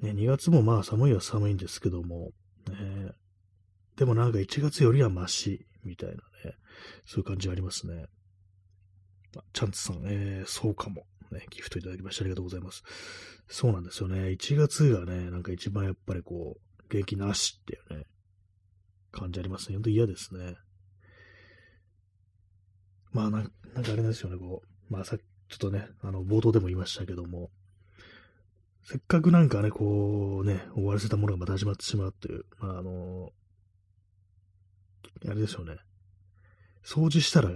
[0.00, 2.30] ね、2月もまあ寒いは寒いんですけども、
[2.68, 3.12] ね、
[3.96, 6.20] でもなんか1月よりはマシ、みたいなね、
[7.04, 8.06] そういう感じありますね。
[9.52, 11.04] チャンツさん、えー、そうかも。
[11.30, 12.82] ね、ギフトいただきましてありがとうございます。
[13.48, 14.28] そうなんですよね。
[14.28, 18.06] 1月がね、なんか一番やっぱりこう、元気なしっていうね、
[19.10, 19.76] 感じありますね。
[19.76, 20.56] ほんと嫌ですね。
[23.12, 27.50] まあなんなんかあれですよね、こう、まあさちょっとね、あの、冒頭でも言いましたけども、
[28.84, 33.32] せっかくなんかね、こうね、終わらせたものがまた始まってしまうっていう、まああの、
[35.28, 35.76] あれですよね。
[36.84, 37.50] 掃除したら、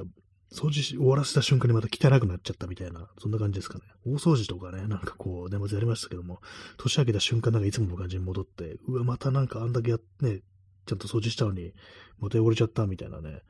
[0.52, 3.84] 掃除し終わらせた瞬間にまた汚くなっちゃったみたいな、そんな感じですかね。
[4.06, 6.40] 大掃除とかね、なんかこう、年末やりましたけども、
[6.76, 10.40] 年明けた瞬間なんかいつもの感じに戻って、うわ、またなんかあんだけやってね、
[10.86, 11.72] ちゃんと掃除したのに、
[12.20, 13.42] また汚れちゃったみたいなね、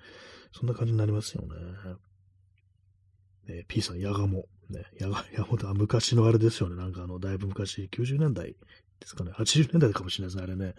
[0.52, 1.48] そんな感じになりますよね。
[3.48, 4.46] え、P さん、ヤガモ。
[4.68, 6.76] ね、ヤガ、 ヤガモ昔のあれですよね。
[6.76, 8.56] なんかあの、だいぶ昔、90年代
[9.00, 9.32] ですかね。
[9.32, 10.74] 80年代かもしれないですね、あれね。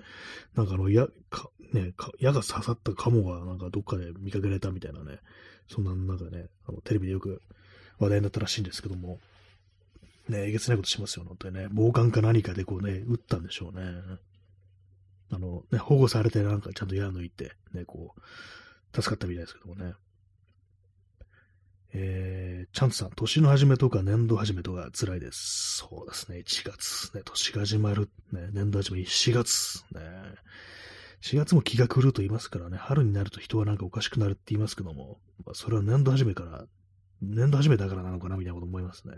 [0.55, 5.19] なんかあの、や、か、ね、か矢が刺さったカモがなんかどっかで見かけられたみたいなね。
[5.67, 7.41] そんな、なんかね、あの、テレビでよく
[7.99, 9.19] 話題になったらしいんですけども。
[10.29, 11.67] ね、えげつないことしますよ、本当にね。
[11.71, 13.81] 防寒か何かでこうね、撃ったんでしょうね。
[15.29, 18.21] あの、ね、保護されてなんかちゃんと矢抜いて、ね、こう、
[19.01, 19.93] 助かったみたいですけどもね。
[21.93, 25.77] えー、チャンツさん、年の初めとか年度初めとか辛いです。
[25.77, 30.01] そうですね、1月、ね、年が始まる、ね、年度始め4月、ね。
[31.21, 36.65] 4月も気が狂うと言いますからね、春になると人はなんかおかしくなるって言いますけども、まあ、それは年度初めから、
[37.21, 39.15] 年度初めだからなのかなみたいなこと思いますね。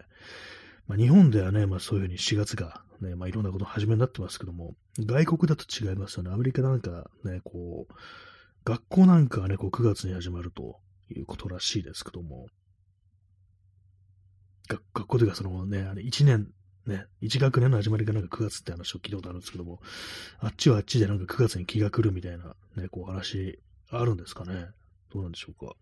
[0.88, 6.32] まあ、日本ではね、まあ、そういうふうに4月が、ね、まあ、いろんなこと始めになってますけども、外国だと違いますよね。
[6.32, 7.93] アメリカなんかね、こう、
[8.70, 12.47] 学校なんかはね、こう9月に始まるということらしいですけども、
[14.67, 16.51] 学校というかそのね、あれ1年
[16.86, 19.80] ね、1学年の始まりがなんか9月って話を聞いたことあるんですけども、
[20.39, 23.59] あっちはあっちでなんか9月に気が来るみたいな、ね、こう話
[23.89, 24.67] あるんですかね。
[25.11, 25.76] どうなんでしょうか。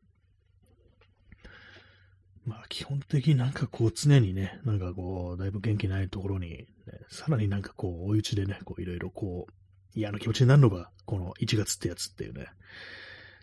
[2.46, 6.66] まあ、基本的になんかこう、常にね、なんかこう、だいぶ元気ないところに、ね、
[7.10, 9.54] さらになんかこう、追い打ちでね、こう、いろいろこう、
[9.98, 12.46] 嫌な気持ちになるのが、この1月ってやつっていうね。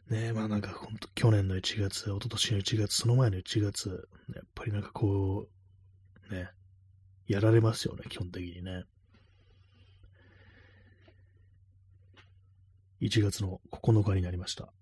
[0.09, 5.49] ねえまあなんかほんと、去年の1月、一昨年の1月、その前の1月、やっぱりなんかこ
[6.31, 6.49] う、ね、
[7.27, 8.85] やられますよね、基本的にね。
[13.01, 14.73] 1月の9日になりました。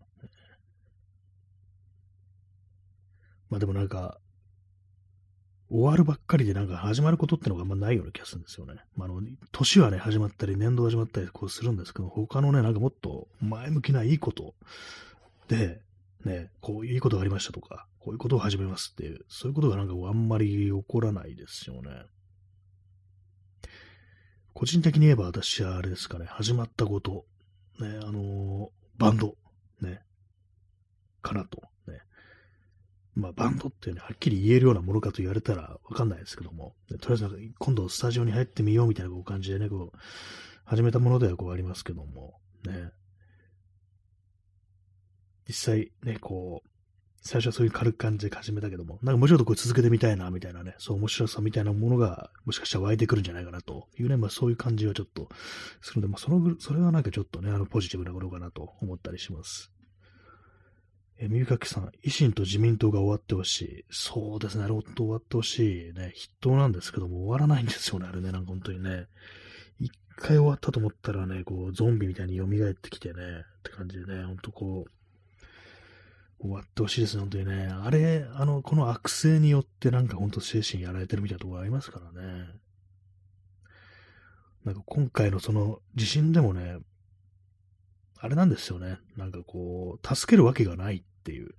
[3.48, 4.20] まあでもなんか、
[5.72, 8.74] 終わるばっかりでなんか始まることってのがあんまないような気がするんですよね。
[8.94, 14.54] まあ、あの、年はね、始まったり、年度始まったりこうするんですけど、他のね、なんかもっと前向きないいこと
[15.48, 15.80] で、
[16.26, 21.90] ね、こういいことがありましたとか、こういうことを始めますっていう、そういうことがなんかあんまり起こらないですよね。
[24.52, 27.24] 個人的に言えば私はあれですかね、始まったこと、
[27.80, 28.68] ね、あのー、
[28.98, 29.36] バンド、
[29.80, 30.02] ね、
[31.22, 31.71] かなと。
[33.14, 39.98] まあ、バンドっていうね、はっきり言えるようなものかと言われたらわかんないですけども、とりあえず今度スタジオに入ってみようみたいな感じでね、こう、
[40.64, 42.90] 始めたものではこうありますけども、ね。
[45.46, 46.68] 実際ね、こう、
[47.24, 53.88] 最初はそういう軽く感じで始めたけども、なんかもうちょっとこう続けてみたいな、みたいなね、そう面白さみたいなものが、もしかしたら湧いてくるんじゃないかなと。
[53.98, 55.28] いうね、まあそういう感じはちょっと
[55.80, 59.71] するので、まあその、それはなんかちょっとね、あのポジティブなことかなと思ったりします。
[61.24, 63.84] え耳かきさん、維新と自民党が終わってほしい。
[63.90, 66.12] そうですね、あれ終わってほしいね。
[66.16, 69.06] 筆頭なんですけども、終わらないんですよね、あれね、なんか本当にね。
[69.78, 77.66] 一回終わったと思ったらね、こう、ゾンビみたいに蘇ってきてね、って感じでね、ほんとこう、終わってほしいですね、本当にね。
[77.66, 82.48] あれ、あの、この悪性によってなんかほんと精神やられてるみたいなところありますからね。
[84.64, 86.78] なんか今回のその地震でもね、
[88.18, 88.98] あれなんですよね。
[89.16, 91.54] なんかこう、助けるわけがないっっていう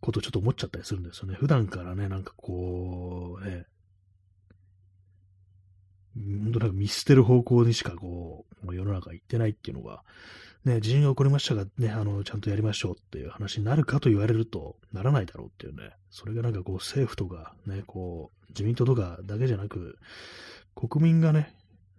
[0.00, 1.36] ことをちょっと思っちゃったりするんですよね。
[1.36, 3.66] 普段からね、なんかこう、ね、
[6.16, 10.02] 本当なんか見捨てる方向にしかこう、もう世の中行ってないっていうのが、
[10.64, 19.98] ね、地震が起こりましたが、ね、あの、ちゃんとやりましょうっていう話になるかと言われると、ならないだろうっていうね、それがなんかこう、政府とか、ね、こう、自民党とかだけじゃなく、
[20.74, 21.54] 国民がね、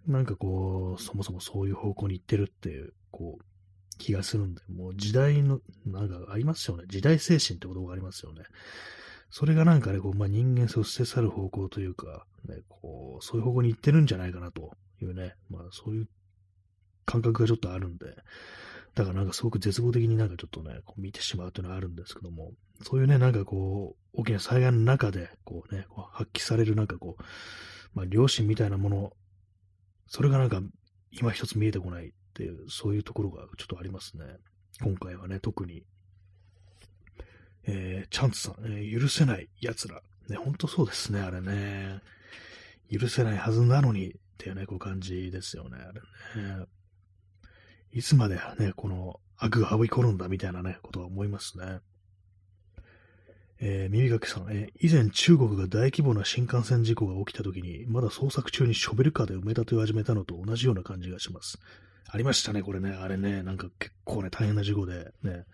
[0.06, 3.44] なんかこう、そもそもそういう方向に行ってるっていう、こう、
[3.98, 6.84] 気がするんで、もう時代の、なんかありますよね。
[6.88, 8.44] 時代精神ってことがありますよね。
[9.30, 14.72] それがなんかね、こう、まあ、人間性を捨て去る方向というか、ね、こう、そういう方向に行ってるんじゃないかなと。
[15.04, 16.08] いうね、まあ、そういう
[17.04, 18.06] 感覚がちょっとあるんで、
[18.94, 27.22] だからなんかすごく絶望的になんかちょっとね、こう見てしまうというのはあるんですけども、そういうね、なんかこう、大きな災害の中で、こうね、こう発揮されるなんかこう、
[27.94, 29.12] まあ、良心みたいなもの。
[30.06, 30.60] それがなんか
[31.10, 32.12] 今一つ見えてこない。
[32.38, 34.24] っていう、そういうところがちょっとありますね。
[34.80, 35.82] 今回はね、特に。
[37.64, 40.00] えー、チャンツさん、えー、許せない奴ら。
[40.28, 42.00] ね、ほんとそうですね、あれね。
[42.90, 46.00] 許せないはずなのにっていうね、こう感じですよね、あれ
[46.60, 46.66] ね。
[47.90, 51.80] いつまでね、この悪がはびこるんだみたいなね、ことは思いますね。
[53.58, 61.58] えー、耳かきさん、えー、以前中国が大規模な新幹線事故が起きた時に、まだ捜索中にショベルカーで埋め立てを始めたのと同じような感じがします。
[62.10, 62.90] ありましたね、これね。
[62.90, 65.44] あれね、なんか結構ね、大変な事故で、ね、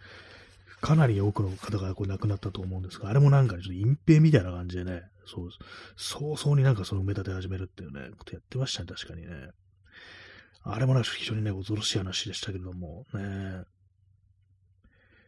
[0.80, 5.50] かなり多くの方がこう亡くなったと思うんですが、あれもなんか、ちょっと隠蔽みたいな感じでね、そう、
[5.96, 9.50] 早々になんかその埋め立て始めるっていうね、ことやってましたね、確かにね。
[10.62, 13.64] あれもなんか非常にね、恐ろしい話でしたけれども、ね、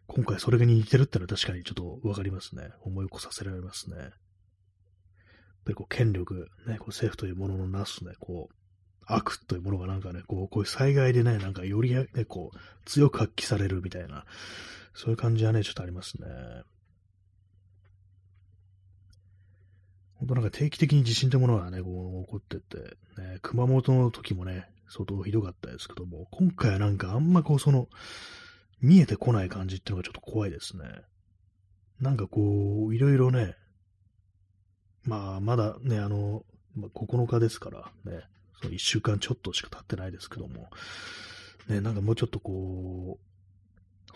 [0.07, 2.71] 今回それが似てるってのは確かにちょっとわかりますね。
[2.83, 3.97] 思い起こさせられますね。
[3.99, 4.11] やっ
[5.65, 8.55] ぱりこう権力、ね、こう政府というもののなすね、こう、
[9.07, 14.25] 悪というものがなんかね、こう、こういう災害でね、なんかよりね、こう、強く発揮されるみたいな、
[14.95, 16.29] そういう感じはね、ちょっとありますね。
[20.15, 27.89] 本当なんか定期的に地震というものがね、こう起こってて、ね、熊本の時もね、相当ひどかったですけども、今回はなんかあんまこうその、
[28.81, 30.85] 見えてこない感じっていうのがちょっと怖いですね。
[32.01, 33.57] なんかこう、いろいろね、
[35.05, 36.45] まあ、まだね、あの、
[36.95, 38.23] 9日ですからね、
[38.61, 40.69] その1週間ちょっとしか経ってないですけども、
[41.69, 43.27] ね、なんかもうちょっとこう、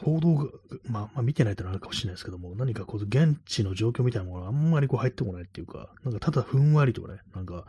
[0.05, 0.45] 報道が、
[0.85, 7.67] まあ、まあ、見てないってのはあるかもしれないですけども、何かこう、現地の状況みたいなものがあんまりこう入ってこないっていうか、なんかただふんわりとね、なんか、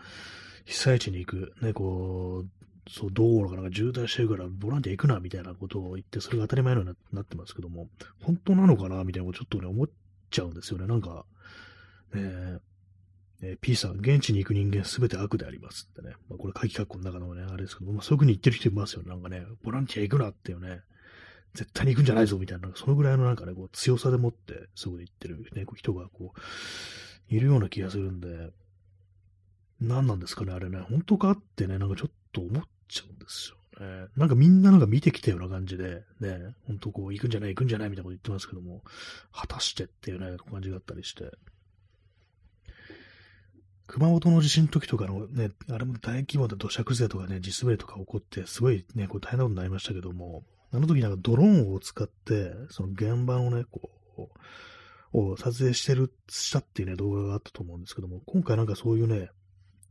[0.66, 7.90] 被災地に行く、ね、こう、そう、道路がなんか渋滞してるからボランティア行くなみたいなことを言って、それが当たり前のようになってますけども、
[8.24, 9.90] 本当なのかなみたいなのをちょっとね、思っ
[10.30, 10.88] ちゃうんですよね。
[10.88, 11.26] なんか、
[12.14, 12.60] ね
[13.42, 16.16] え、P さん、現地に行く人間すべて悪でありますってね。
[16.30, 19.10] まあ、これ、鍵括弧の中のね、あれですけど、まあ、そういうふうに言ってる人いますよね。
[19.10, 20.82] なんかね、ボランティア行くなっていうね、
[21.54, 26.40] 絶対に行くんじゃないぞみたいな、そのぐらいのなんかね、こう強さでもって、そう言ってる、ね、こう人がこう、
[27.36, 28.52] いるような気がするんで、
[29.80, 34.08] 何なんですかね、あれね、本当かってね、なんかちょっと思っちゃうんですよね。
[34.16, 38.84] なんかみんななんか見てきたような感じで、ね、本当こう、行くんじゃない、行くんじゃないみたいなこと言ってますけども、
[39.34, 41.32] 果たしてっていうね、感じがあったりして、
[43.92, 54.30] 熊本の地震の時とかのね、あれも大規模な土砂崩れとかね、地滑りとか起こって、すごいね、こう大変なことになりましたけども、あの時なんかドローンを使って、その現場をね、こう、
[55.12, 59.30] を撮影してる、したっていうね、動画があったと思うんですけども、今回なんかそういうね、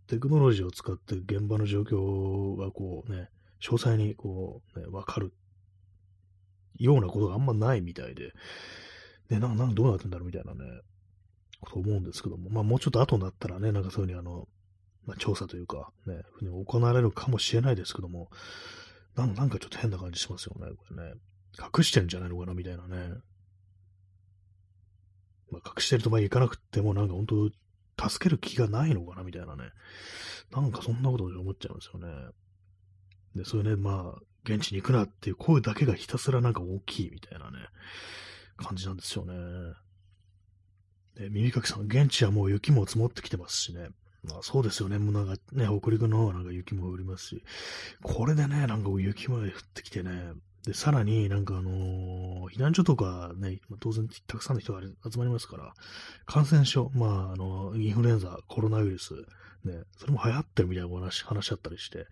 [0.07, 3.29] テクノロジーを使って現場の状況がこうね、
[3.63, 5.35] 詳細にこう、ね、わかる
[6.79, 8.33] ようなことがあんまないみたいで、
[9.29, 10.81] ね、なんかどうなってんだろうみたいなね、
[11.67, 14.49] と思うんですけども、まあもうちょっと後になったらね、なんかそういうふうにあの、
[15.07, 18.31] まあ、調査というか、ね、ふうに行われるかもしれないですけども、
[19.17, 21.15] なんなんかちょっと変な感じしますよね、これね。
[21.59, 23.15] 隠してるんじゃないのかな、みたいなね。
[25.51, 29.65] まあ、隠してるとまあいかなくても、なんか本当、助ける気がないのかな、みたいなね。
[30.53, 32.31] なんかそんなこと思っちゃうんですよね。
[33.35, 37.59] で、そういうね、まあ、現地に行くなっていう声だけがひたすらなんか大きいみたいなね、
[38.57, 39.35] 感じなんですよね。
[41.17, 43.89] で、耳かきさん、現地はもう雪も積もってきてますしね。
[44.23, 44.99] まあそうですよね。
[44.99, 47.45] もうなんかね、北陸の方はなんか雪も降りますし、
[48.03, 50.33] これでね、なんか雪まで降ってきてね、
[50.65, 55.73] で、さらになんかあのー、避難所とかね、当然たくさんの人が集まりますから、
[56.27, 59.15] 感染症、まああの、インフルエンザ、コロナウイルス、
[59.65, 62.07] ね、それも流行ってるみたいな話、話し合ったりして、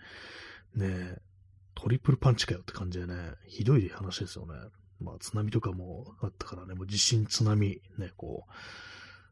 [0.74, 1.18] ね、
[1.74, 4.54] トリプルパンチかよって感じでね、ひどい話ですよね。
[5.00, 8.44] まあ津波とかもあったからね、もう地震、津波、ね、こ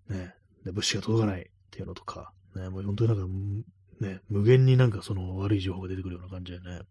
[0.08, 3.62] う、ね、で物資が届かないっていうのとか、ね、もう本当になん
[4.00, 6.82] か、ね、無限になんかその悪い情報が出てくるような感じでね、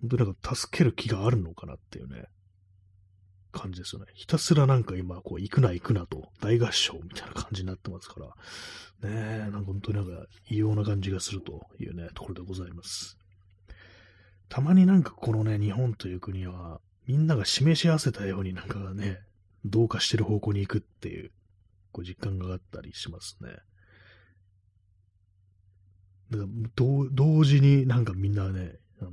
[0.00, 2.24] 本当になんか助ける気があるのかなっていうね、
[3.50, 4.06] 感じですよね。
[4.14, 8.26] ひたすらなんか今、こう、行くな行くなと、大合唱みたいな感じになってますから、
[9.10, 13.17] ねえ、なんか本当になんか異様な感じがするというね、ところでございます。
[14.48, 19.20] たまになんかこのね、日本という国は、みんなが示し合わせたようになんかね、
[19.64, 21.30] どうかしてる方向に行くっていう、
[21.92, 23.50] こう実感があったりしますね。
[26.30, 26.48] だから
[27.12, 29.10] 同時になんかみんなね、あの、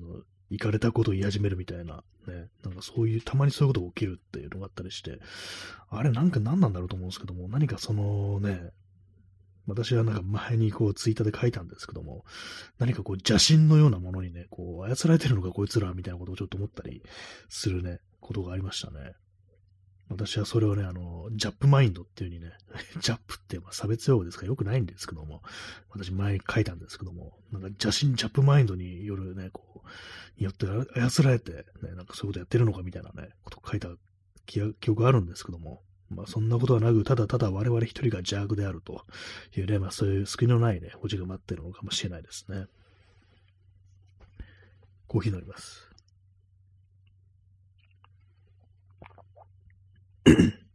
[0.50, 5.20] 行かれたことを言い始めるみたいな、ね、なんかそういう、たまにそういうことが起きるっていうのがあったりして、
[5.90, 8.72] あれなんか何なんだろうと思うんですけども、何かそのね、
[9.68, 12.24] 私はなんか前にこうツイッターで書いたんですけども、
[12.78, 17.02] 何かこう邪神のようなものにね、こう操られてるのかこいつらみたいなことをちょっと思ったり
[17.50, 19.14] するね、ことがありましたね。
[20.08, 22.58] 私はそれをね、あの、ジャップマインドっていう風にね、
[23.02, 25.42] ジャップってまあ差別用語ですからよくないんですけども、
[25.90, 30.68] 私前に書いたんですけども、なんか邪神ジャップマインドによるね、こう、によって
[31.00, 33.90] 操られて、ね、なんかそういうことやってるのかみたいなね、こと書いた
[34.46, 39.06] 記憶があるんですけども、まあそんなことはなく、ただただ我々一人が邪悪であると
[39.56, 42.68] いうね、まあそういう救いのないね、オチが待ってるのかもしれないですね。
[45.08, 45.90] コーヒー飲みます。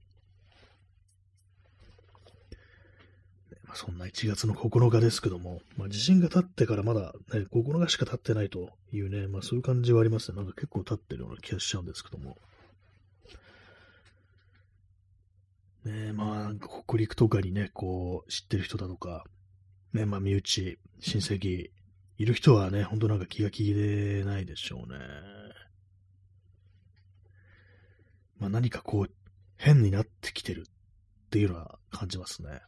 [3.74, 10.37] そんな1月の9日ですけども、まあ、地震が経ってからまだ、ね、9日しか経ってないというね、まあ、そういう感じはありますね。
[10.37, 12.37] なんか結構経ってるような気がしちゃうんですけども。
[15.85, 16.53] ねまあ、
[16.87, 19.24] 北陸とかにね、こう、知ってる人だとか、
[19.93, 21.70] ね、まあ、身内、親戚、
[22.18, 24.99] いる人はね、ほんとなんか気が気でないでしょうね。
[28.39, 29.11] まあ、何かこう、
[29.57, 32.61] 変になってきてるっていうのは感じますね。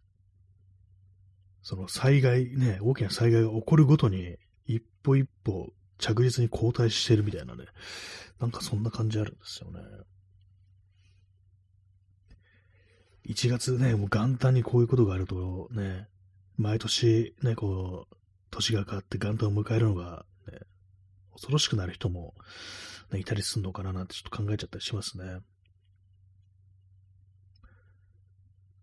[1.63, 4.37] その災害、ね、大きな災害が起こるごとに、
[4.67, 7.65] 一歩一歩着実に後退してるみたいなね、
[8.41, 9.81] なんかそんな感じあるんですよね。
[13.29, 16.09] 1月ね、もう元旦にこういうことがあるとね、
[16.57, 18.17] 毎年ね、こう、
[18.51, 20.59] 年が変わって元旦を迎えるのが、ね、
[21.33, 22.35] 恐ろしくなる人も、
[23.11, 25.39] ね、いたりするのかななんてちょっと考えちゃったりしますね。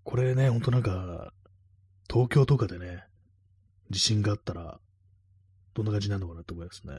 [0.04, 1.34] これね、ほんとなんか、
[2.10, 3.04] 東京とかでね、
[3.92, 4.80] 地震があったら、
[5.76, 6.94] どんな感じになるのかなって思いますね。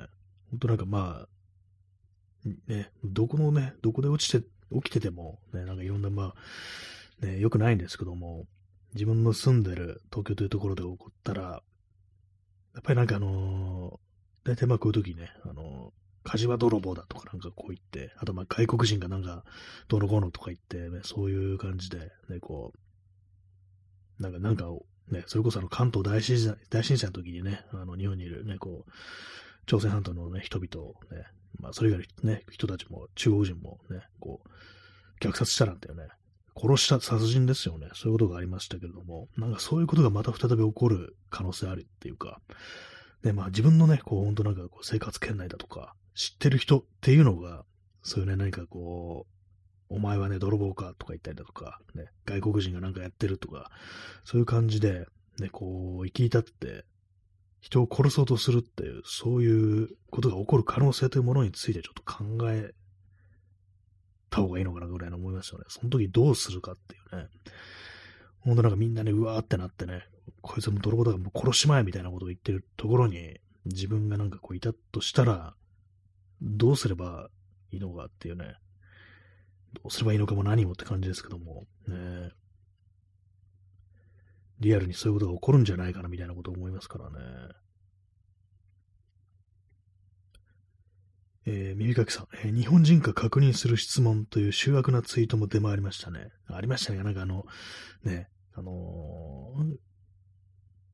[0.50, 1.28] ほんとなんかまあ、
[2.68, 6.34] ね、どこのね、どこで落ちて、起きてても、ね、なんかいろんなまあ、
[7.20, 8.46] ね、良くないんですけども、
[8.94, 15.92] 自分の住んでる東京というところで起こったら、やっぱりなんかあのー、大体まあこういう時ね、あの
[16.22, 19.44] 火事場泥棒だとかなんかこう言って、あとまあ外国人がなんか
[19.88, 21.98] どうのとか言って、ね、そういう感じで、
[22.28, 22.72] ね、こ
[24.18, 24.66] う、なんか、なんか、
[25.10, 28.90] ね、それこそあの関東大震災大震災の時にね、あの日本にいるね、こう、
[29.66, 31.24] 朝鮮半島のね、人々をね、
[31.58, 36.08] まあ、それ以外のね、人たちも、中国人もね、こう、虐殺したなんてよね、
[36.60, 37.88] 殺した殺人ですよね。
[37.94, 42.40] そういうことがありましたけれども、なんかそういうことがまた再び起こる可能性あるっていうか、
[43.22, 47.64] で、まあ自分のね、こう、本当なんかこう生活圏内だとか、知ってる人っていうのが、
[48.02, 49.26] そういうね、何かこ
[49.90, 53.70] う、お前はね、泥棒かとか言ったりだとか、ね、外国人がなんかやってるとか、
[54.24, 55.06] そういう感じで、
[55.40, 56.84] ね、こう、生き至って、
[57.60, 62.72] 人を殺そうとするっていう、そういうことが起こる可能性というものについてちょっと考え
[64.30, 65.64] た方がいいのかなぐらいの思いましたね。
[65.68, 67.28] その時どうするかっていうね。
[68.40, 70.04] ほんとなんかみんなね、うわーってなってね、
[70.40, 75.54] こいつも泥棒だからもう殺しまえみたいなことを言ってるところに、自分がなんかこういたとしたら、
[76.40, 77.28] どうすれば
[77.70, 78.54] いいのかっていうね、
[79.74, 82.30] どうすればいいのかも何もって感じですけども、ね、
[84.60, 87.16] リアルにそういうことが起こるんじゃないかなみたいなことを思いますからね。
[91.46, 96.28] えー、耳かきさん、えー、日本人か確認する質問という醜悪なツイートも出回りましたね。
[96.48, 97.02] ありましたね。
[97.02, 97.46] なんかあの、
[98.04, 99.76] ね、あのー、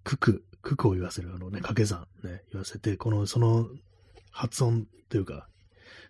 [0.04, 3.66] クク、ククを言わせる、あのね、掛け算、ね、言わせて、この、その、
[4.30, 5.48] 発音というか、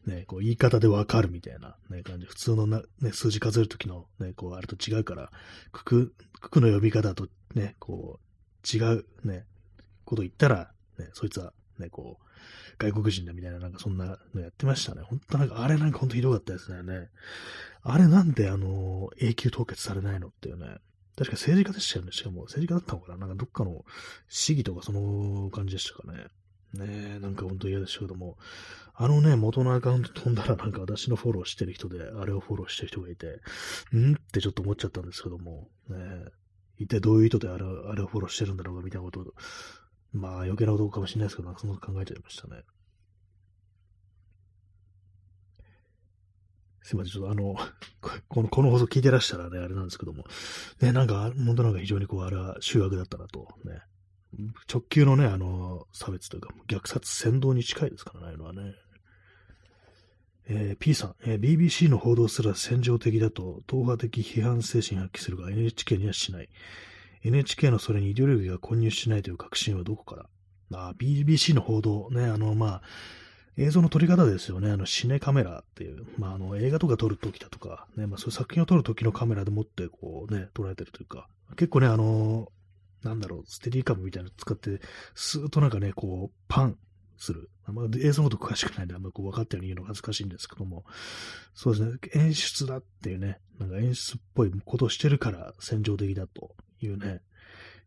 [0.06, 2.26] ね、こう言い方でわかるみたいな、ね、感じ。
[2.26, 5.30] 普通のな、ね、数字数えるときの、ね、こう、あれと違うから、
[5.72, 9.44] クク、ククの呼び方とね、こう、違う、ね、
[10.04, 12.25] こと言ったら、ね、そいつは、ね、こう、
[12.78, 15.02] 外国人だみたいな、なんかそんなのやってましたね。
[15.02, 17.08] 本当なんか、あれなんか本当ひどかったですね。
[17.82, 20.78] あれなんであの、永久凍結されないのっていうね。
[21.16, 22.12] 確か政治家でしたよね。
[22.12, 23.84] しかも政治家だったのかななんかどっかの
[24.28, 26.26] 市議とかその感じでしたかね。
[26.74, 28.36] ねえ、なんか本当嫌でしたけども、
[28.94, 33.40] あのね、元のアカウント飛んだらなんか私のフォローしてる人で、あれをフォローしてる人がいて、
[33.94, 36.32] んってちょっと思っちゃったんですけども、ねえ、
[36.78, 39.24] 一体どういう意図であれあれをフォローしてるんだろうかみたいなこと
[40.12, 42.62] まあ余計なことかもしれないですけど、なんかその考えちゃいましたね。
[46.82, 47.56] すいません、ちょっとあの、
[48.28, 50.22] この、この放送聞いてらしたらね、あれなんですけども、
[50.80, 53.80] ね、なんか、本当なんか非常にこう、あれは醜悪だったなと、ね、
[54.72, 58.74] 直球のね、あの、差別というか、虐殺、扇動に近いですからね、ああいのはね。
[60.48, 66.48] えー、P さん、えー、BBC の報道すら戦場的だと、党派的批判精神発揮するが NHK にはしない。
[67.22, 70.16] NHK のそれにイデオロギーが混入しないという確信はどこか
[70.70, 70.88] ら？
[70.88, 72.82] あ ?BBC の報道ね、あの、まあ、
[73.56, 74.70] 映像の撮り方ですよね。
[74.70, 82.52] あの、シネカメラっていう、まあ、あの、映画とか撮るときだとか、ね、まあ、そういう作品を撮るときのカメラでもって、こうね、捉えてるというか、結構ね、あの、
[83.02, 84.80] なんだろう、ステディカムみたいなの使って、
[85.14, 86.76] スーッとなんかね、こう、パン
[87.16, 87.50] する。
[87.64, 90.84] あまあ、映像のこと詳しくないんで、あんまこう分かったように言うのが恥ずかしいんですけども、
[91.54, 96.54] そうですね、演出だっていうね、なんか演出っぽいことをしてるから戦場的だと。
[96.80, 97.20] いうね、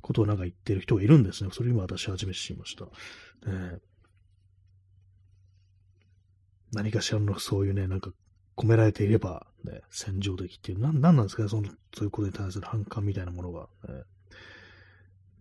[0.02, 1.50] ことをなんか言ってる人がいるんですね。
[1.52, 2.86] それ今私初めて知りました。
[2.86, 3.80] ね、
[6.72, 8.12] 何かしらのそういうね、なんか
[8.56, 14.04] 込められていれば、ね、戦場的っていう、なん、なんなんですかね、その、そういうことに対する反感みたいなものが、ね。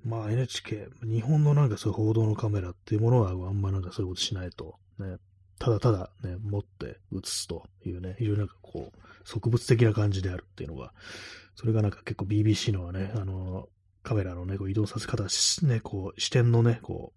[0.04, 5.16] まあ NHK、日本のなんかそういう報道のカメラっていうものはあんまなんかそういうことしないと、ね、
[5.58, 10.92] ただただね、持って映すというね、非常になんかこう、植物的な感じであるっていうのが、
[11.58, 13.68] それがなんか結構 BBC のはね、あの、
[14.04, 15.24] カメラのね、こう移動させ方、
[15.66, 17.12] ね、こう、視点のね、こ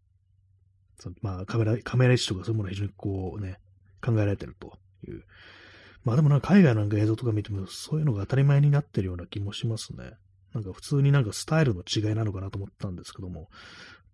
[0.97, 3.59] う、そまあカメラ、カメラ位置とかそういうものが非常にこうね、
[4.03, 5.25] 考えられてるという。
[6.03, 10.13] まあでもなんか海外なんか映像とか見てもそういうのが当たり前になってるような気もしますね。
[10.55, 13.47] なんか普通になんかスタイルの違いなのかなと思ったんですけども、やっ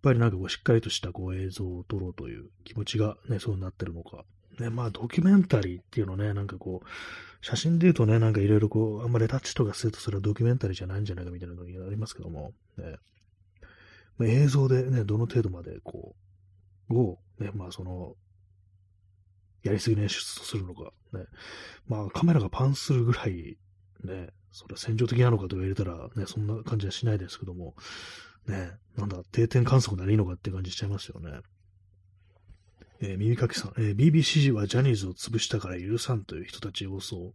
[0.02, 4.24] ぱりなんかこうしっかりとしたこう映像を撮ろうという気持ちがね、そうなってるのか。
[4.60, 6.86] ね、まあドキュメンタリーっていうのね、なんかこう、
[7.40, 12.96] 写真で言うとね、なんかいろいろこう、あんまりタッチとかするとそれはドキュメンタリーじゃないんじゃないかみたいなのがありますけども、ね、
[14.18, 16.14] まあ、映像でね、どの程度までこ
[16.90, 18.16] う、を、ね、まあその、
[19.62, 21.24] やりすぎの演出とするのか、ね。
[21.86, 23.58] まあカメラがパンするぐらい、
[24.04, 27.74] ね、それは戦場的なのかと言われたら、ね、そんな感じはしないですけども、
[28.46, 31.40] ね、なんだ、定点観測ならいいのかって感じしちゃいますよね。
[33.00, 37.34] えー、耳かきさん、えー、BBC はジャニーズを潰したから許さんという人たち多そう。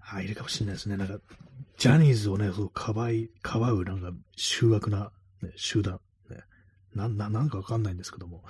[0.00, 0.96] あ、いるかもしれないですね。
[0.96, 1.18] なんか、
[1.78, 5.10] ジャニーズをね、そう、かばい、かばう、なんか、醜悪な、
[5.42, 6.38] ね、集団、ね。
[6.94, 8.44] な、な、なんかわかんないんですけども。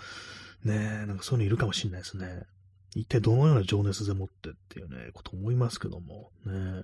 [0.65, 2.43] ねえなんかそういうのいるかもしれないですね。
[2.95, 6.31] 一体どのような情熱でもってっていうね、こと思いますけども。
[6.45, 6.83] ね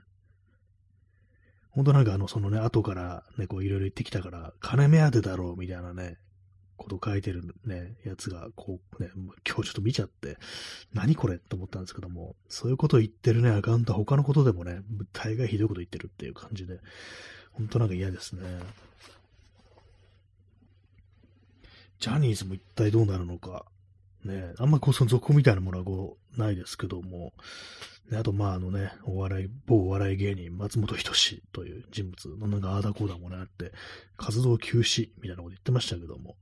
[1.71, 6.19] 本当なんかあの、そのね、後からね、こういろいろ言ってきたから、金目当てだろうみたいなね、
[6.77, 10.39] こと書いてるね、やつが、こうね、今日ちょっと見ちゃって、
[10.93, 16.81] 何これって思ったんですけども、そういうこと言ってるね、アカウントは他のことでもね、大概ひどいこと言ってるっていう感じで、
[17.53, 18.43] 本当なんか嫌ですね。
[22.01, 23.65] ジャニーズも一体どうなるのか。
[24.25, 27.33] ね、あんまこう、その続報みたいなものはこう、ないですけども、
[28.11, 33.73] ね、あと、まあ、あのね、お笑い、某お笑い芸人、松本人志という人物のなんかああだこうだもね、あって、
[34.17, 36.37] 活動休止みたいなこと言ってましたけども、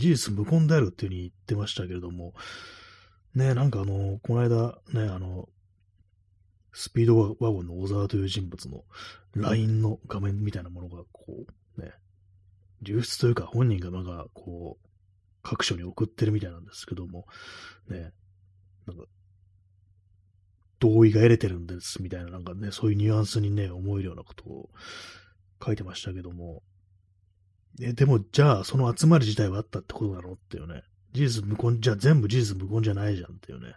[0.00, 2.34] 事実無根であるっていうふうに言ってましたけれども、
[3.34, 5.48] ね、なんかあの、この間、ね、あの、
[6.72, 8.84] スピードワゴンの小沢という人物の
[9.34, 11.44] LINE の画面みたいなものが、こ
[11.76, 11.92] う、ね、
[12.82, 14.86] 流出というか本人がなんか、こう、
[15.42, 17.26] 各所に送ってるみたいなんですけども、
[17.88, 18.12] ね、
[18.86, 19.04] なんか、
[20.78, 24.70] 同意が得れてるんですみたいな、なんかね、そういうニュアンスにね、思えるようなことを
[25.64, 26.62] 書いてましたけども、
[27.80, 33.74] え、でも、じゃあ、その集まり自体はあったってことだろうっていうね、事実無根、じゃあ全部事実無根じゃないじゃんっていうね、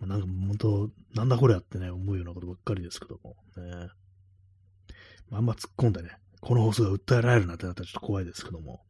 [0.00, 3.90] まあ、なんか本当、なんだこれやってね、思うようなことばっかりですけども、ね。
[5.30, 8.80] まあ、あんま突っ込んでね、この放送が訴えられるなんてなったらちょっと怖いですけども、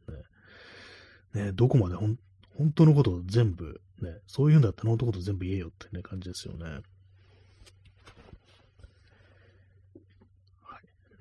[1.33, 1.43] ね。
[1.45, 2.17] ね、どこまでほん
[2.57, 6.65] 本当のことを全部、ね、そういうんだったら本当のこと全部言えよってね、感じですよね。
[6.65, 6.83] はい。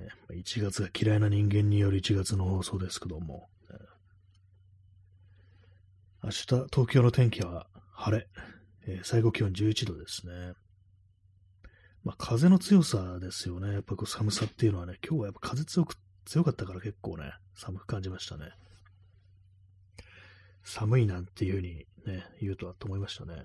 [0.03, 3.49] ね、1月が嫌いな人間による1月の放送ですけども、
[6.23, 8.29] 明日、東京の天気は晴れ。
[8.87, 10.53] えー、最高気温11度ですね。
[12.05, 13.73] まあ、風の強さですよね。
[13.73, 18.51] やっぱこう寒さっていうのはね、今日はやっぱ風強く、強かったから結構ね、寒く感じましたね。
[20.63, 23.45] 寒いなんていうふうにね、言うとはと思いましたね。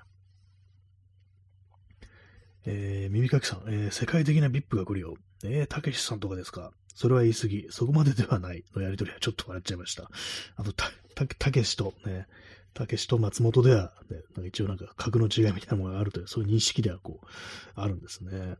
[2.65, 5.15] えー、耳かきさん、えー、世界的な VIP が来るよ。
[5.43, 6.71] え、たけしさんとかですか？
[6.95, 7.67] それは言い過ぎ。
[7.71, 10.09] そこまでではないのやりとりはちょっと笑っちゃいました。
[10.55, 12.27] あと、た、た、たけしとね、
[12.73, 17.27] たけしと松本では、ね、なんか一応なんか格の違いみたいなものがあるという、そういう認識ではこう、
[17.75, 18.57] あるんですね。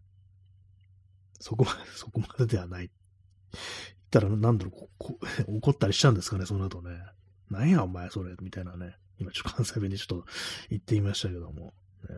[1.40, 2.92] そこまで、 そこまでではない。
[3.52, 3.62] 言っ
[4.10, 6.92] たら、なんだろう、こ 怒ったりしちゃうんですかね、その後ね。
[7.50, 8.98] なんやお前それ、みたいなね。
[9.18, 10.26] 今ちょっと関西弁でちょっと
[10.70, 11.74] 言ってみましたけども。
[12.10, 12.16] ね、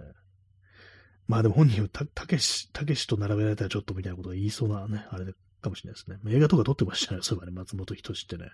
[1.28, 6.18] まあでも本人はた、たけし、たけしと並べられたらちょっとみたいなことを言いそうなね、あれかもしれないですね。
[6.34, 8.50] 映画とか撮ってましたね、そういえばね、松本人志ってね、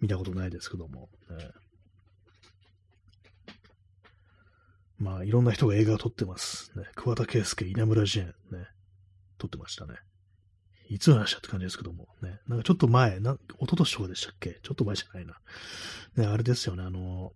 [0.00, 1.08] 見たことないですけども。
[1.30, 1.36] ね
[4.98, 6.76] まあ、いろんな人が映画を撮ってます。
[6.76, 8.66] ね、桑田佳祐、稲村ジェーン、ね、
[9.38, 9.94] 撮ってましたね。
[10.88, 14.58] いつの話だって感じですけども、ね、なんかちょっと前、な、一昨年とかでしたっけ？
[14.62, 15.34] ちょっと前じゃないな。
[16.16, 17.32] ね、あれですよね、あの、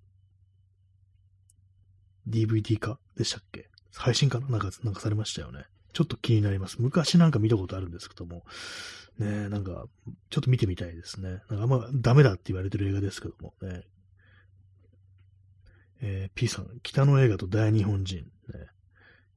[2.29, 3.69] DVD 化でしたっけ？
[3.95, 5.65] 配信かななんか、なんかされましたよね。
[5.93, 6.81] ちょっと気になります。
[6.81, 8.45] 昔なんか見たことあるんですけども、
[9.19, 9.87] ねえ、なんか、
[10.31, 11.29] ちょっと見てみたいですね。
[11.29, 13.83] なんかあんまダメだって言われてる映画ですけども、ね、
[16.01, 18.31] えー、P さん、北の映画と大日本人、ね、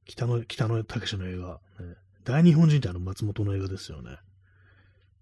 [0.06, 1.94] 北の、北の武士の映画、ね、
[2.24, 4.16] 大日本人ってあの松本の映画ですよね。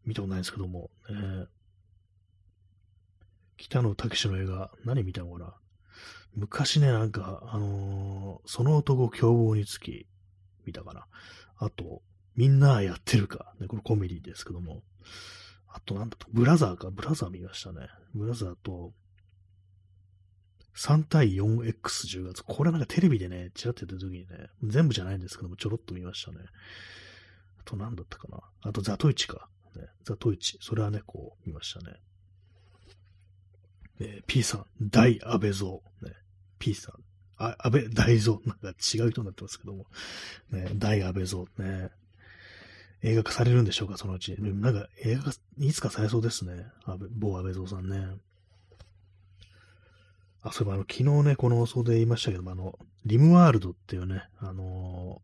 [0.07, 1.47] 見たことないんですけども、ね、
[3.57, 5.55] 北野武の映画、何見たのかな？
[6.35, 10.07] 昔ね、なんか、あのー、その男凶暴につき、
[10.66, 11.07] 見たかな。
[11.59, 12.03] あと、
[12.35, 14.82] みんなやってるか、ね、これコメディですけども。
[15.68, 17.89] あと、なんだと、ブラザーか、ブラザー見ましたね。
[18.14, 18.93] ブラザーと、
[20.76, 22.43] 3対 4X10 月。
[22.45, 26.39] これなんかテレビでね、ちらっとやった時にね、全部じゃないんですけども、ちょろっと見ましたね。
[27.61, 28.41] あと何だったかな。
[28.62, 29.49] あとザトイチか。
[29.76, 30.59] ね、ザトイチ。
[30.61, 31.97] それはね、こう見ましたね。
[34.01, 35.70] えー、P さん、大安倍蔵。
[36.03, 36.16] ね、
[36.59, 36.95] P さん、
[37.37, 38.39] あ、安倍大蔵。
[38.47, 39.87] なんか違う人になってますけども。
[40.51, 41.45] ね、大安倍蔵。
[41.59, 41.91] ね。
[43.03, 44.35] 映画化されるんでしょうか、そのうち。
[44.39, 46.67] なんか映画化、いつかされそうですね。
[46.85, 48.17] 安倍某安倍蔵さんね。
[50.43, 55.21] あ、そういえばあの、昨日ね、この放送で言いましたけども、あの、リムワールドっていうね、あの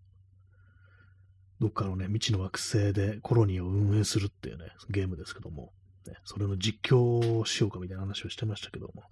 [1.61, 5.73] ー、どっかのね、未知の惑星でコロニーを運営するっていうね、ゲームですけども、
[6.07, 9.05] ね、それの実況をしようかみたいな話をしてましたけども、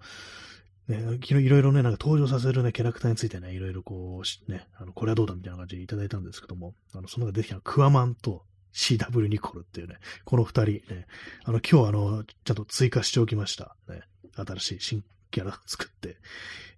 [0.89, 11.05] ね、昨日いろいろね、なんか登場させるね、キャラクターについてね、いろいろこう、ね、あの、これはどうだみたいな感じでいただいたんですけども、あの、その中で出てきたクワマンと CW ニコルっていうね、この二人、ね、
[11.43, 13.75] あの、今日あの、ちゃんと追加しておきました。
[13.87, 14.01] ね、
[14.35, 16.17] 新しい新キャラ作って、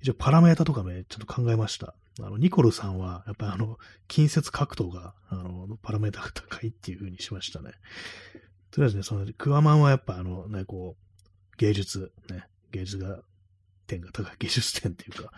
[0.01, 1.95] 一応パラメータとかね、ちょっと考えました。
[2.20, 7.72] あの、ニコルさんは、やっぱりあの、近接格闘が、あの、パラメータが高いっていう風にしましたね。
[8.72, 13.22] とりあえずね、その、クワマンはやっぱあの、ね、こう、芸術、ね、芸術が、
[13.92, 15.32] 点が高い、芸術点っていうか、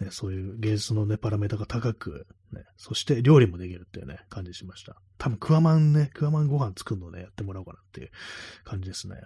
[0.00, 4.96] ね、そういう芸術のね、パラメータが高く、ね、そして料理もできるっていうね、感じしました。
[5.18, 8.10] 多分クワマンね、クワマンご飯作るのね、やってもらおうかなっていう
[8.64, 9.22] 感じですね。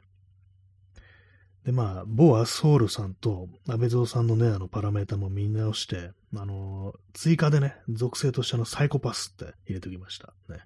[1.64, 10.34] で、まあ、某アソールさんと安倍蔵さんのね、あの、パラメータも見直して、あの、追加でね、属性としてのサイコパスって入れておきました。
[10.48, 10.60] ね。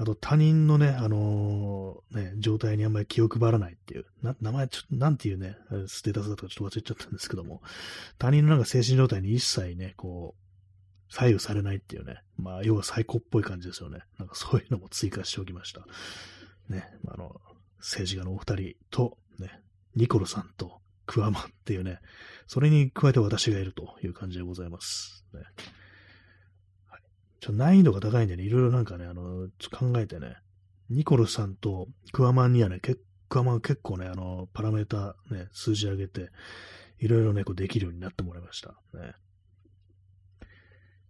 [0.00, 7.60] あと他人のね、あのー、ね、状態にあんまり気を配らないっていう、な、名前ちょっと、なんていうね、ステータスだとかちょっと忘れちゃったんですけども、
[8.16, 13.98] 他人のなんか精神状態に一切ね、こう、左右されないっていうね、まあ、要は最高っぽい感じですよね。
[14.18, 15.86] なんかそういうのも追加しておきました。
[16.70, 17.38] ね、あの、
[17.80, 19.60] 政治家のお二人と、ね、
[19.96, 22.00] ニコルさんとクワマンっていうね、
[22.46, 25.26] それに加えて私がいるという感じでございます。
[25.34, 25.40] ね
[27.40, 30.36] ちょ難易度が高いんでね、いろいろなんかね、あの、考えてね、
[30.90, 36.30] ニコルさんとクワマンにはね、クワマン結構ね、あの、パラメータね、数字上げて、
[36.98, 38.74] いろいろね、こうできるようになってもらいました。
[38.92, 39.14] ね。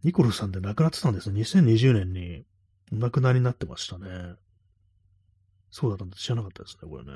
[0.05, 1.35] ニコルさんって亡くなってたんですよ。
[1.35, 2.45] 2020年に
[2.93, 4.07] お亡くなりになってましたね。
[5.71, 7.11] そうだったんで知らなかったですね、これね。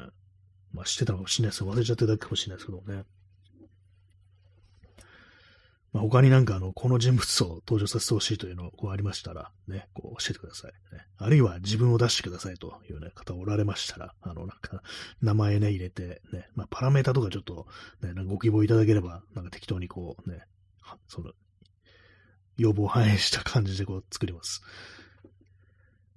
[0.73, 3.05] まあ知ってたかもしれないです忘れちゃってるだけかもしれないですけどね。
[5.95, 11.07] まあ、他になんかあの、この人物を登場させてほしいというのこうありましたら、ね、こう教えてください、ね。
[11.17, 14.83] あるいは自分を出してくださいというね、方おられましたら、あの、なんか、
[15.23, 17.69] 名前ね、入れて、ね、まあ、パラメータとかちょっと、
[18.03, 20.43] ね、なんかご希望いただければ、なんか適当にこう、ね、
[21.07, 21.31] その、
[22.57, 24.63] 要望を反映した感じでこう作ります。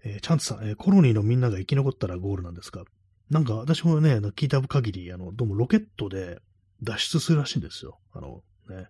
[0.03, 2.83] えー、チャンツさん、えー、コロニーのみんなが生き残ったらゴールなんですか？
[3.29, 6.39] なんか私もね、聞いた限り、あの、どうもロケットで
[6.81, 7.99] 脱出するらしいんですよ。
[8.13, 8.87] あの、ね、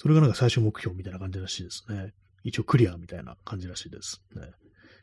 [0.00, 2.12] それがなんか最終目標みたいな感じらしいですね。
[2.44, 4.22] 一応クリアみたいな感じらしいです。
[4.32, 4.42] ね、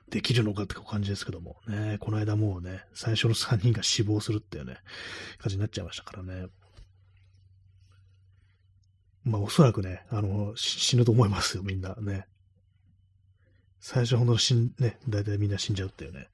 [0.09, 4.77] できるのかって感じですけども、ね、この間もうね、最初の3人が死亡するっていうね、
[5.37, 6.47] 感じになっちゃいましたからね。
[9.25, 12.25] まあおそらくね、あの、死ぬと思いますよ、みんなね。
[13.81, 16.29] 最初ほんと死ん、ね、大体みんな死んじゃうっていうね。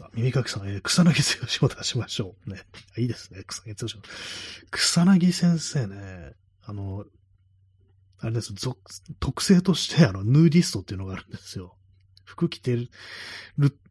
[0.00, 2.50] あ耳かきさん、えー、草薙剛を出しましょう。
[2.50, 2.60] ね。
[2.98, 4.02] いいですね、草薙剛。
[4.70, 6.34] 草薙先生ね、
[6.66, 7.04] あの、
[8.18, 8.54] あれです、
[9.20, 11.76] 特性として、あの、ヌーディストっていうのがあるんですよ。
[12.24, 12.90] 服着てる、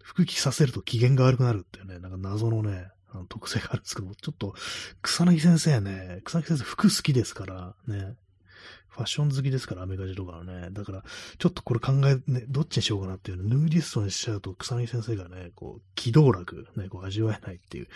[0.03, 4.53] 服着させると機嫌が悪くなるっていうね、なんか謎のね、あの特性があるんですけど、ちょっと、
[5.01, 8.15] 草薙先生ね、草薙先生服好きですから、ね、
[8.95, 10.69] ファッション好きですから、アメリカジとかはね。
[10.71, 11.03] だから、
[11.37, 17.87] ちょっとこれ考え、ね、どっちにしようかなっていうヌーディストにしちゃうと、草薙先生がね、こう、気道楽、ね、こう味わえないっていう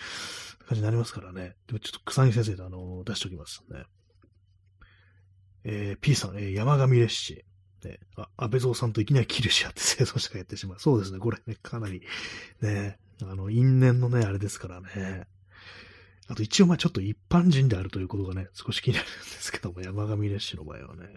[0.66, 1.56] 感じになりますからね。
[1.66, 3.84] でもちょっと草薙先生とあの、出しておきますね。
[5.64, 7.44] えー、P さん、えー、山上列士。
[7.84, 10.78] ね、あ、安倍蔵さんといきなりキルシアって生存者がやってしまう。
[10.78, 12.02] そうですね、これね、かなり、
[12.60, 15.26] ね、あの、因縁のね、あれですからね。
[16.28, 21.08] あと一応まあちょっと一般人であるということがね、少し気になるんですけども、山上列士の場合はね。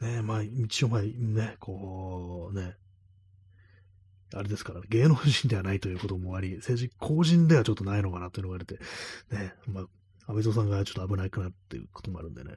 [0.00, 2.76] ね、まあ一応まあね、こう、ね、
[4.32, 8.76] あれですから、芸能人ではないということもあり、政治公人ではちょっとないのかなというのが言わ
[9.30, 9.84] れて、ね、まあ、
[10.28, 12.52] 安倍蔵さんがちょっと危ないかなっていうこともあるんでね。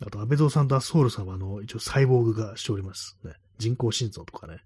[0.00, 3.18] あと、安倍蔵さんとアスホールさんは、あの、一応サイボーグがしております。
[3.24, 3.32] ね。
[3.58, 4.58] 人工心臓とかね。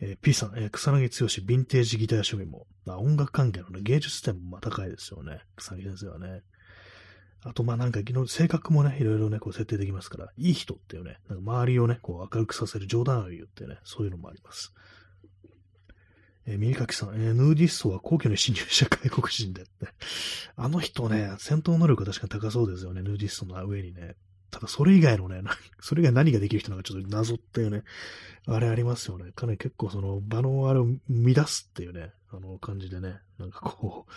[0.00, 5.40] えー、P さん、えー、草薙剛、ヴィンテージギター趣味も、まあ、音楽関係のね、芸術点もまあ高いですよね。
[5.56, 6.42] 草薙先生はね。
[7.42, 14.74] あと、まあなんか、性格もね、いろいろね、こう設定できますから、いい人っていうね、なんか周りをね、こう明るくさせる冗談を言うってね、そういうのもあります。
[16.48, 19.70] えー、耳かきさん、えー、ヌーディストは皇居に侵入した外国人でって。
[20.56, 24.16] あの人ね、戦闘能力確かに高そうですよね、ヌーディストの上にね。
[24.50, 25.42] ただそれ以外のね、
[25.78, 27.84] それ以外何ができる人なんかちょっと謎っていうね、
[28.46, 29.30] あれありますよね。
[29.32, 34.12] かなり結構その場のあれを乱すっていうね、あの感じでね、なんかこう、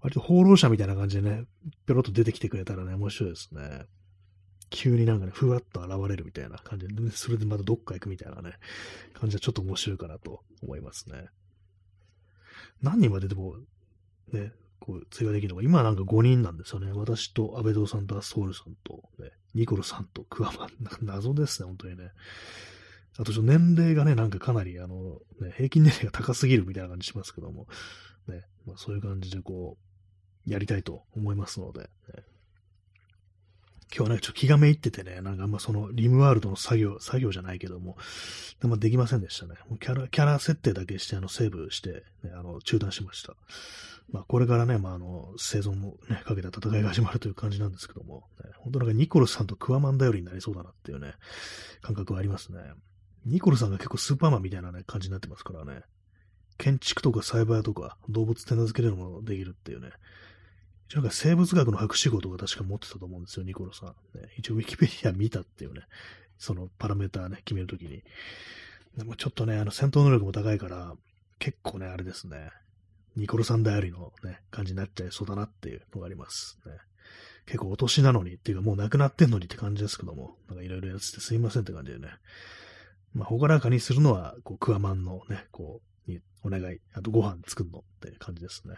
[0.00, 1.46] 割と放浪者みたいな感じでね、
[1.86, 3.86] ぴろっと出てきてくれたらね、面白いですね。
[4.70, 8.52] 急になんかね、ふわっと現れるみたいな感じで、それでまたどっか行くみたいなね、
[9.14, 11.26] 感じはちょっと面白いかなと思いますね。
[12.82, 13.56] 何人まででも、
[14.32, 15.62] ね、こう、追加できるのか。
[15.62, 16.90] 今はなんか5人なんですよね。
[16.92, 20.68] 私と安倍堂さんとアスホールさんと、ね、ニコルさんとクワマン。
[21.02, 22.10] 謎ですね、本当にね。
[23.18, 27.68] あと、年齢がね、なんかかなり、あの、ね、平均年齢が高すぎるみたいな感じしますけども、
[28.26, 29.76] ね、まあ、そういう感じでこ
[30.46, 31.88] う、やりたいと思いますので、ね、
[33.94, 37.98] 今日はね、ちょっと気がめいっててね、なんかあんまそのリムワールドの作業、作業じゃないけども、
[38.60, 39.56] でもできませんでしたね。
[39.68, 43.34] もうキャラ、キャラ設定だけして、あの、セーブして、ね、あの、中断しました。
[44.10, 51.14] まあ、これからね、まあ、あの、生存もね、かけた戦いが始まるという感じなんですけども、ね、本当なんかニコルさんとクワマン頼りになりそうだなっていうね、
[51.82, 52.58] 感覚はありますね。
[53.26, 55.82] ニコルさんが結構スーパーマンみたいなね、感じになってますからね。
[56.58, 59.90] 建築とかサイバーとか動物手なずけるのもできるっていうね、
[60.94, 64.18] なんか生物学の博士号とか確か持ってたと思うんですよ、ニコロさん。
[64.18, 65.82] ね、一応ウィキペディア見たっていうね、
[66.38, 68.02] そのパラメーターね、決めるときに。
[68.96, 70.94] でもちょっとね、あの戦闘能力も高いから、
[71.38, 72.50] 結構ね、あれですね、
[73.16, 76.58] ニコロさん頼りのね、感じになっちゃいそうだなっていうのがあります。
[76.66, 76.72] ね、
[77.46, 82.08] 結構お年なのにっていうかもう亡くなってんのにって感じですけども、なんかいろいろやっててすいませんって感じでね。
[83.14, 88.76] まあ、ほがらかにするのは、こう、クワマンのね、こう、にお願い、あとご飯作るのって感じですね。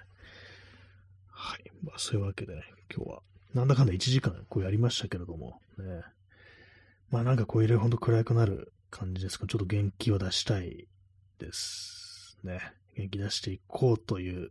[1.34, 1.70] はい。
[1.82, 2.62] まあ、そういうわけでね、
[2.94, 3.22] 今日は、
[3.54, 6.02] なんだかんだ1時間こうやりましたけれども、ね。
[7.10, 10.86] まあなんかこう入れるほんと暗くなる感じですが、ちょっと元気を出したい
[11.38, 12.60] ですね。
[12.96, 14.50] 元気出していこうという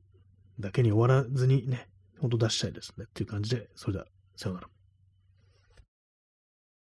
[0.60, 1.88] だけに終わらずにね、
[2.20, 3.06] ほんと出したいですね。
[3.08, 4.06] っていう感じで、それでは、
[4.36, 4.68] さようなら。